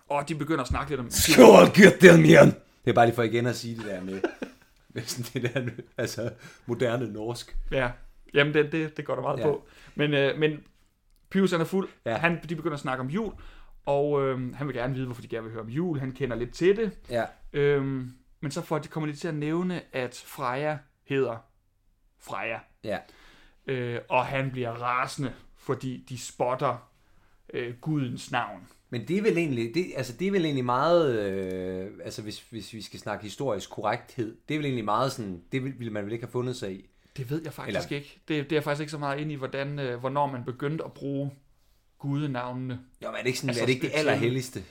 og 0.08 0.28
de 0.28 0.34
begynder 0.34 0.60
at 0.62 0.68
snakke 0.68 0.90
lidt 0.90 1.00
om... 1.00 1.10
Skål, 1.10 1.64
Gürtelmjern! 1.64 2.52
Det 2.84 2.90
er 2.90 2.92
bare 2.92 3.06
lige 3.06 3.14
for 3.14 3.22
igen 3.22 3.46
at 3.46 3.56
sige 3.56 3.76
det 3.76 3.84
der 3.84 4.00
med, 4.00 4.20
med 4.94 5.02
sådan 5.02 5.42
det 5.42 5.54
der, 5.54 5.84
altså 5.98 6.30
moderne 6.66 7.12
norsk. 7.12 7.56
Ja, 7.70 7.90
jamen 8.34 8.54
det, 8.54 8.72
det, 8.72 8.96
det 8.96 9.04
går 9.04 9.14
der 9.14 9.22
meget 9.22 9.38
ja. 9.38 9.44
På. 9.44 9.66
Men, 9.94 10.14
øh, 10.14 10.38
men 10.38 10.60
Pyrus 11.30 11.50
han 11.50 11.60
er 11.60 11.64
fuld. 11.64 11.88
Ja. 12.06 12.16
Han, 12.16 12.38
de 12.48 12.56
begynder 12.56 12.74
at 12.74 12.80
snakke 12.80 13.00
om 13.00 13.08
jul. 13.08 13.32
Og 13.86 14.22
øh, 14.22 14.54
han 14.54 14.66
vil 14.66 14.76
gerne 14.76 14.94
vide, 14.94 15.04
hvorfor 15.06 15.22
de 15.22 15.28
gerne 15.28 15.42
vil 15.44 15.52
høre 15.52 15.62
om 15.62 15.68
jul. 15.68 15.98
Han 15.98 16.12
kender 16.12 16.36
lidt 16.36 16.54
til 16.54 16.76
det. 16.76 16.98
Ja. 17.10 17.24
Øhm, 17.52 18.12
men 18.40 18.50
så 18.50 18.62
får 18.62 18.78
de, 18.78 18.88
kommer 18.88 19.08
de 19.10 19.16
til 19.16 19.28
at 19.28 19.34
nævne, 19.34 19.82
at 19.92 20.22
Freja, 20.26 20.78
hedder 21.04 21.36
Freja. 22.18 22.58
Ja. 22.84 22.98
Øh, 23.66 24.00
og 24.08 24.26
han 24.26 24.50
bliver 24.50 24.70
rasende, 24.70 25.32
fordi 25.56 26.04
de 26.08 26.18
spotter 26.18 26.88
øh, 27.54 27.74
gudens 27.80 28.30
navn. 28.30 28.68
Men 28.90 29.08
det 29.08 29.18
er 29.18 29.22
vel 29.22 29.38
egentlig, 29.38 29.74
det, 29.74 29.86
altså 29.96 30.12
det 30.12 30.26
er 30.26 30.30
vel 30.30 30.44
egentlig 30.44 30.64
meget, 30.64 31.18
øh, 31.18 31.90
altså 32.04 32.22
hvis, 32.22 32.40
hvis 32.50 32.72
vi 32.72 32.82
skal 32.82 33.00
snakke 33.00 33.22
historisk 33.24 33.70
korrekthed, 33.70 34.36
det 34.48 34.54
er 34.54 34.58
vel 34.58 34.64
egentlig 34.66 34.84
meget 34.84 35.12
sådan, 35.12 35.42
det 35.52 35.64
vil, 35.64 35.78
ville 35.78 35.92
man 35.92 36.04
vel 36.04 36.12
ikke 36.12 36.24
have 36.24 36.32
fundet 36.32 36.56
sig 36.56 36.72
i. 36.72 36.88
Det 37.16 37.30
ved 37.30 37.42
jeg 37.44 37.52
faktisk 37.52 37.76
Eller- 37.90 37.96
ikke. 37.98 38.20
Det, 38.28 38.44
det 38.44 38.52
er 38.52 38.56
jeg 38.56 38.64
faktisk 38.64 38.80
ikke 38.80 38.90
så 38.90 38.98
meget 38.98 39.20
inde 39.20 39.32
i, 39.32 39.36
hvordan, 39.36 39.78
øh, 39.78 40.00
hvornår 40.00 40.26
man 40.26 40.44
begyndte 40.44 40.84
at 40.84 40.92
bruge 40.92 41.30
gudenavnene. 42.02 42.80
Jo, 43.04 43.08
men 43.10 43.14
er 43.14 43.20
det 43.20 43.26
ikke, 43.26 43.38
sådan, 43.38 43.50
Altså, 43.50 43.62
er 43.62 43.66
det, 43.66 43.72
ikke 43.74 43.82
det 43.82 43.90
til- 43.92 43.98
allerhelligste? 43.98 44.64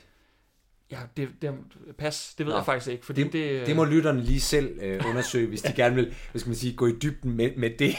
Ja, 0.90 0.98
det, 1.16 1.28
det, 1.42 1.54
pas, 1.98 2.34
det 2.38 2.46
ved 2.46 2.52
Nå. 2.52 2.58
jeg 2.58 2.64
faktisk 2.66 2.90
ikke, 2.92 3.06
fordi 3.06 3.22
Det, 3.22 3.32
det, 3.32 3.58
det, 3.60 3.66
det 3.66 3.76
må 3.76 3.84
lytterne 3.84 4.20
lige 4.22 4.40
selv 4.40 4.78
øh, 4.82 5.00
undersøge, 5.08 5.46
hvis 5.48 5.62
de 5.62 5.72
gerne 5.72 5.94
vil, 5.94 6.14
hvad 6.30 6.40
skal 6.40 6.48
man 6.50 6.56
sige, 6.56 6.76
gå 6.76 6.86
i 6.86 6.92
dybden 7.02 7.36
med, 7.36 7.50
med 7.56 7.70
det. 7.78 7.94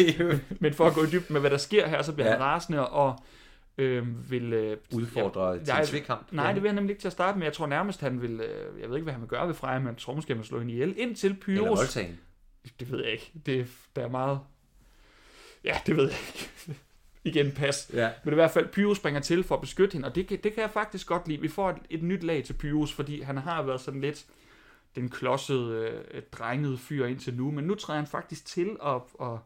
Men 0.60 0.74
for 0.74 0.86
at 0.86 0.94
gå 0.94 1.02
i 1.04 1.06
dybden 1.06 1.32
med, 1.32 1.40
hvad 1.40 1.50
der 1.50 1.56
sker 1.56 1.88
her, 1.88 2.02
så 2.02 2.12
bliver 2.12 2.26
Ja. 2.26 2.32
ja. 2.32 2.38
han 2.38 2.44
rasende 2.46 2.88
og 2.88 3.24
øh, 3.78 4.30
vil... 4.30 4.52
Øh, 4.52 4.76
Udfordre 4.92 5.64
til 5.64 5.74
en 5.80 5.86
tvekamp. 5.86 6.32
Nej, 6.32 6.52
det 6.52 6.62
vil 6.62 6.68
han 6.68 6.74
nemlig 6.74 6.90
ikke 6.92 7.00
til 7.00 7.08
at 7.08 7.12
starte 7.12 7.38
med. 7.38 7.46
Jeg 7.46 7.52
tror 7.52 7.66
nærmest, 7.66 8.00
han 8.00 8.22
vil... 8.22 8.40
Øh, 8.40 8.80
jeg 8.80 8.88
ved 8.88 8.96
ikke, 8.96 9.04
hvad 9.04 9.12
han 9.12 9.20
vil 9.20 9.28
gøre 9.28 9.46
ved 9.48 9.54
Freja, 9.54 9.78
men 9.78 9.88
jeg 9.88 9.96
tror 9.96 10.14
måske, 10.14 10.28
han 10.30 10.38
vil 10.38 10.46
slå 10.46 10.58
hende 10.58 10.72
ihjel. 10.72 10.94
Indtil 10.98 11.30
Eller 11.30 11.40
Pyrus... 11.40 11.68
voldtage 11.78 12.06
hende. 12.06 12.18
Det 12.80 12.92
ved 12.92 13.02
jeg 13.04 13.12
ikke. 13.12 13.32
Det, 13.46 13.66
der 13.96 14.02
er 14.04 14.08
meget... 14.08 14.38
Ja, 15.64 15.78
det 15.86 15.96
ved 15.96 16.04
jeg 16.10 16.18
ikke. 16.34 16.80
Igen, 17.24 17.52
pas. 17.52 17.90
Ja. 17.94 18.10
Men 18.24 18.32
i 18.32 18.34
hvert 18.34 18.50
fald, 18.50 18.68
Pyrus 18.68 18.96
springer 18.96 19.20
til 19.20 19.44
for 19.44 19.54
at 19.54 19.60
beskytte 19.60 19.92
hende, 19.92 20.08
og 20.08 20.14
det, 20.14 20.26
kan- 20.28 20.38
det 20.44 20.52
kan 20.52 20.62
jeg 20.62 20.70
faktisk 20.70 21.06
godt 21.06 21.28
lide. 21.28 21.40
Vi 21.40 21.48
får 21.48 21.70
et, 21.70 21.76
et 21.90 22.02
nyt 22.02 22.22
lag 22.22 22.44
til 22.44 22.52
Pyrus, 22.52 22.92
fordi 22.92 23.20
han 23.20 23.36
har 23.36 23.62
været 23.62 23.80
sådan 23.80 24.00
lidt 24.00 24.26
den 24.96 25.08
klodsede, 25.08 26.02
øh, 26.10 26.22
drengede 26.32 26.78
fyr 26.78 27.06
indtil 27.06 27.34
nu, 27.34 27.50
men 27.50 27.64
nu 27.64 27.74
træder 27.74 28.00
han 28.00 28.06
faktisk 28.08 28.46
til 28.46 28.76
og, 28.80 29.10
og 29.14 29.38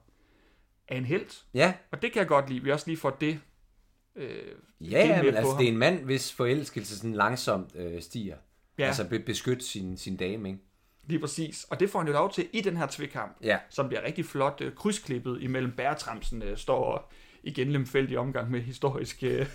er 0.88 0.96
en 0.96 1.04
held. 1.04 1.26
Ja, 1.54 1.74
Og 1.90 2.02
det 2.02 2.12
kan 2.12 2.20
jeg 2.20 2.28
godt 2.28 2.48
lide. 2.50 2.62
Vi 2.62 2.70
også 2.72 2.86
lige 2.86 2.96
får 2.96 3.10
det. 3.10 3.40
Øh, 4.16 4.30
ja, 4.80 5.22
men 5.22 5.34
altså, 5.34 5.50
ham. 5.50 5.58
det 5.58 5.64
er 5.64 5.72
en 5.72 5.78
mand, 5.78 6.04
hvis 6.04 6.32
forelskelse 6.32 6.96
sådan 6.96 7.12
langsomt 7.14 7.76
øh, 7.76 8.02
stiger. 8.02 8.36
Ja. 8.78 8.86
Altså 8.86 9.08
be, 9.08 9.18
beskytte 9.18 9.64
sin, 9.64 9.96
sin 9.96 10.16
dame, 10.16 10.48
ikke? 10.48 10.60
lige 11.06 11.20
præcis. 11.20 11.64
Og 11.70 11.80
det 11.80 11.90
får 11.90 11.98
han 11.98 12.06
jo 12.08 12.12
lov 12.12 12.32
til 12.32 12.48
i 12.52 12.60
den 12.60 12.76
her 12.76 12.86
tvekamp, 12.90 13.36
Ja. 13.42 13.58
som 13.70 13.88
bliver 13.88 14.02
rigtig 14.02 14.24
flot 14.24 14.60
øh, 14.60 14.74
krydsklippet 14.74 15.38
imellem 15.42 15.72
Bærtramsen, 15.72 16.42
øh, 16.42 16.56
står 16.56 17.12
igen 17.42 17.72
lemfældig 17.72 18.18
omgang 18.18 18.50
med 18.50 18.60
historiske 18.60 19.46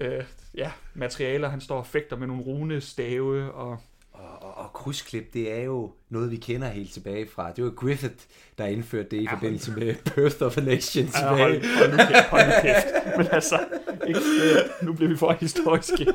øh, 0.00 0.24
ja, 0.54 0.70
materialer. 0.94 1.48
Han 1.48 1.60
står 1.60 1.78
og 1.78 1.86
fægter 1.86 2.16
med 2.16 2.26
nogle 2.26 2.42
runestave 2.42 3.52
og 3.52 3.78
Og, 4.12 4.42
og, 4.42 4.54
og 4.64 4.72
krydsklip, 4.72 5.32
det 5.34 5.52
er 5.52 5.62
jo 5.62 5.92
noget, 6.08 6.30
vi 6.30 6.36
kender 6.36 6.68
helt 6.68 6.92
tilbage 6.92 7.26
fra. 7.34 7.52
Det 7.52 7.64
var 7.64 7.70
Griffith, 7.70 8.14
der 8.58 8.66
indførte 8.66 9.08
det 9.10 9.16
i 9.16 9.22
Ja, 9.24 9.34
forbindelse 9.34 9.70
med 9.72 9.94
Birth 10.14 10.42
of 10.42 10.58
a 10.58 10.60
Nation 10.60 11.04
Ja, 11.04 11.10
tilbage. 11.10 11.36
hold, 11.38 11.78
hold, 11.78 11.90
nu 11.90 11.96
kæft, 11.96 12.24
hold 12.30 12.46
nu 12.46 12.52
kæft. 12.62 13.16
Men 13.16 13.26
altså, 13.32 13.58
ikke, 14.08 14.20
øh, 14.20 14.86
nu 14.86 14.92
bliver 14.92 15.08
vi 15.10 15.16
for 15.16 15.32
historiske. 15.40 16.06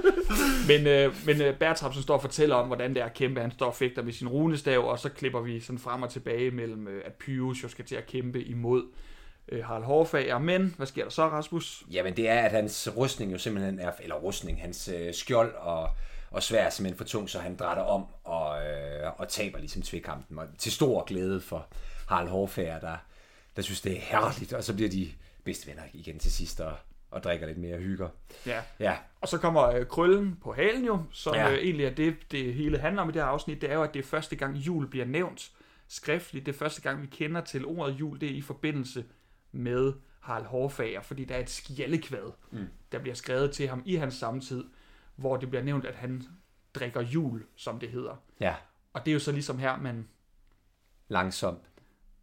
Men, 0.68 0.88
øh, 0.88 1.16
men 1.26 1.42
øh, 1.42 1.58
Bertramsen 1.60 2.04
står 2.04 2.14
og 2.14 2.22
fortæller 2.22 2.56
om, 2.56 2.68
hvordan 2.68 2.94
det 2.94 3.02
er 3.02 3.06
at 3.06 3.14
kæmpe. 3.14 3.42
Han 3.42 3.52
står 3.52 3.66
og 3.66 3.76
fægter 3.76 4.04
med 4.04 4.14
sin 4.14 4.28
runestav, 4.28 4.90
og 4.90 5.00
så 5.00 5.10
klipper 5.10 5.42
vi 5.42 5.60
sådan 5.60 5.80
frem 5.80 6.02
og 6.02 6.10
tilbage 6.10 6.52
mellem, 6.52 6.88
øh, 6.88 7.02
at 7.06 7.14
Pyrus 7.14 7.64
jo 7.64 7.68
skal 7.70 7.86
til 7.86 7.96
at 7.96 8.06
kæmpe 8.08 8.44
imod 8.44 8.84
øh, 9.50 9.66
Harald 9.66 9.84
Hårfager. 9.84 10.38
Men 10.38 10.74
hvad 10.78 10.88
sker 10.88 11.04
der 11.04 11.10
så, 11.10 11.28
Rasmus? 11.28 11.84
Jamen 11.92 12.16
det 12.18 12.30
er, 12.30 12.42
at 12.42 12.52
hans 12.52 12.90
rustning 12.98 13.32
jo 13.32 13.38
simpelthen 13.38 13.80
er, 13.80 13.92
eller 14.00 14.16
rustning, 14.16 14.62
hans 14.62 14.88
øh, 14.88 15.14
skjold 15.14 15.54
og, 15.54 15.90
og 16.32 16.44
svær 16.44 16.66
er 16.66 16.70
simpelthen 16.70 16.98
for 16.98 17.04
tung, 17.06 17.30
så 17.30 17.40
han 17.40 17.56
drætter 17.56 17.84
om 17.84 18.06
og, 18.24 18.66
øh, 18.66 19.12
og 19.18 19.28
taber 19.28 19.60
ligesom 19.60 19.82
tvekampen. 19.82 20.40
Og 20.40 20.48
til 20.58 20.72
stor 20.72 21.04
glæde 21.04 21.42
for 21.42 21.68
Harald 22.08 22.30
Hårfager, 22.30 22.80
der, 22.80 22.98
der 23.56 23.62
synes, 23.62 23.82
det 23.82 23.98
er 23.98 24.02
herligt, 24.02 24.54
og 24.54 24.64
så 24.64 24.74
bliver 24.74 24.90
de 24.90 25.12
bedste 25.44 25.68
venner 25.68 25.84
igen 25.94 26.20
til 26.20 26.32
sidst 26.32 26.62
og, 26.62 26.74
og 27.12 27.24
drikker 27.24 27.48
lidt 27.48 27.58
mere 27.58 27.78
hygger. 27.78 28.10
Ja. 28.46 28.62
Ja, 28.80 28.98
Og 29.22 29.28
så 29.28 29.38
kommer 29.38 29.64
øh, 29.64 29.86
krøllen 29.86 30.38
på 30.44 30.54
halen 30.54 30.86
jo, 30.86 31.04
som 31.12 31.36
ja. 31.36 31.52
øh, 31.52 31.58
egentlig 31.58 31.86
er 31.86 31.94
det, 31.94 32.16
det 32.32 32.54
hele 32.54 32.78
handler 32.80 33.02
om 33.02 33.10
i 33.10 33.12
det 33.12 33.22
her 33.22 33.28
afsnit. 33.28 33.62
Det 33.62 33.70
er 33.72 33.74
jo, 33.74 33.84
at 33.84 33.94
det 33.94 34.00
er 34.00 34.04
første 34.08 34.36
gang 34.36 34.56
jul 34.56 34.88
bliver 34.88 35.06
nævnt 35.06 35.52
skriftligt. 35.88 36.46
Det 36.46 36.54
er 36.54 36.58
første 36.58 36.82
gang, 36.82 37.02
vi 37.02 37.08
kender 37.08 37.42
til 37.42 37.66
ordet 37.66 37.94
jul. 37.94 38.22
Det 38.22 38.30
er 38.30 38.34
i 38.36 38.42
forbindelse 38.42 39.04
med 39.56 39.94
Harald 40.20 40.46
Hårfager, 40.46 41.02
fordi 41.02 41.26
der 41.26 41.36
er 41.36 41.40
et 41.40 41.50
skjaldekvad, 41.50 42.32
mm. 42.52 42.68
der 42.92 43.00
bliver 43.00 43.16
skrevet 43.16 43.52
til 43.52 43.68
ham 43.68 43.82
i 43.86 43.96
hans 43.96 44.14
samtid, 44.14 44.64
hvor 45.16 45.38
det 45.38 45.50
bliver 45.50 45.64
nævnt, 45.64 45.86
at 45.86 45.96
han 45.96 46.24
drikker 46.74 47.02
jul, 47.02 47.44
som 47.56 47.80
det 47.80 47.90
hedder. 47.90 48.16
ja, 48.40 48.56
Og 48.94 49.06
det 49.06 49.12
er 49.12 49.14
jo 49.14 49.20
så 49.20 49.32
ligesom 49.32 49.60
her, 49.60 49.78
man... 49.78 50.08
langsomt. 51.08 51.62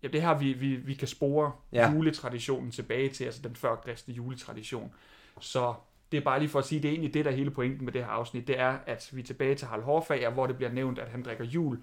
Ja, 0.02 0.08
det 0.08 0.22
her, 0.22 0.38
vi, 0.38 0.52
vi, 0.52 0.76
vi 0.76 0.94
kan 0.94 1.08
spore 1.08 1.52
Ja. 1.72 1.90
juletraditionen 1.92 2.70
tilbage 2.70 3.08
til, 3.08 3.24
altså 3.24 3.42
den 3.42 3.56
førkristne 3.56 4.14
juletradition. 4.14 4.94
Så 5.40 5.74
det 6.12 6.18
er 6.18 6.24
bare 6.24 6.38
lige 6.38 6.48
for 6.48 6.58
at 6.58 6.64
sige, 6.64 6.82
det 6.82 6.88
er 6.88 6.92
egentlig 6.92 7.14
det, 7.14 7.24
der 7.24 7.30
er 7.30 7.34
hele 7.34 7.50
pointen 7.50 7.84
med 7.84 7.92
det 7.92 8.04
her 8.04 8.10
afsnit, 8.10 8.46
det 8.46 8.58
er, 8.58 8.78
at 8.86 9.10
vi 9.12 9.20
er 9.20 9.24
tilbage 9.24 9.54
til 9.54 9.66
Harald 9.68 9.82
Hårfager, 9.84 10.30
hvor 10.30 10.46
det 10.46 10.56
bliver 10.56 10.72
nævnt, 10.72 10.98
at 10.98 11.08
han 11.08 11.22
drikker 11.22 11.44
jul. 11.44 11.82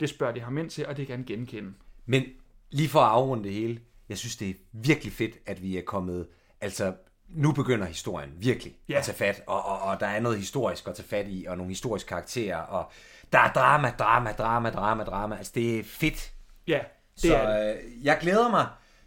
Det 0.00 0.08
spørger 0.08 0.34
de 0.34 0.40
ham 0.40 0.58
ind 0.58 0.70
til, 0.70 0.86
og 0.86 0.96
det 0.96 1.06
kan 1.06 1.16
han 1.16 1.24
genkende. 1.26 1.72
Men 2.06 2.24
lige 2.70 2.88
for 2.88 3.00
at 3.00 3.10
afrunde 3.10 3.44
det 3.44 3.52
hele, 3.52 3.80
jeg 4.08 4.18
synes, 4.18 4.36
det 4.36 4.50
er 4.50 4.54
virkelig 4.72 5.12
fedt, 5.12 5.34
at 5.46 5.62
vi 5.62 5.78
er 5.78 5.82
kommet, 5.82 6.28
altså 6.60 6.94
nu 7.28 7.52
begynder 7.52 7.86
historien 7.86 8.30
virkelig 8.38 8.76
Ja. 8.88 8.98
at 8.98 9.04
tage 9.04 9.16
fat, 9.16 9.42
og, 9.46 9.64
og, 9.64 9.80
og 9.80 10.00
der 10.00 10.06
er 10.06 10.20
noget 10.20 10.38
historisk 10.38 10.88
at 10.88 10.94
tage 10.94 11.08
fat 11.08 11.26
i, 11.28 11.44
og 11.48 11.56
nogle 11.56 11.70
historiske 11.70 12.08
karakterer, 12.08 12.56
og 12.56 12.90
der 13.32 13.38
er 13.38 13.52
drama, 13.52 13.90
drama, 13.98 14.32
drama, 14.32 14.70
drama, 14.70 15.04
drama, 15.04 15.36
altså 15.36 15.52
det 15.54 15.78
er 15.78 15.84
fedt. 15.84 16.32
Ja, 16.66 16.78
det 17.14 17.22
Så 17.30 17.36
er 17.36 17.66
det. 17.72 17.76
øh, 17.76 18.04
jeg 18.04 18.18
glæder 18.20 18.50
mig 18.50 18.66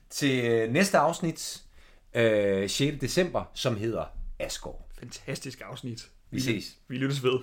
til 0.10 0.46
øh, 0.52 0.72
næste 0.72 0.98
afsnit, 0.98 1.64
øh, 2.14 2.70
6. 2.70 2.98
december, 3.02 3.44
som 3.54 3.76
hedder 3.78 4.06
Asgård. 4.40 4.88
Fantastisk 5.00 5.62
afsnit. 5.66 6.10
Vi 6.32 6.40
ses. 6.40 6.78
Vi 6.88 6.98
lyttes 6.98 7.24
ved. 7.24 7.40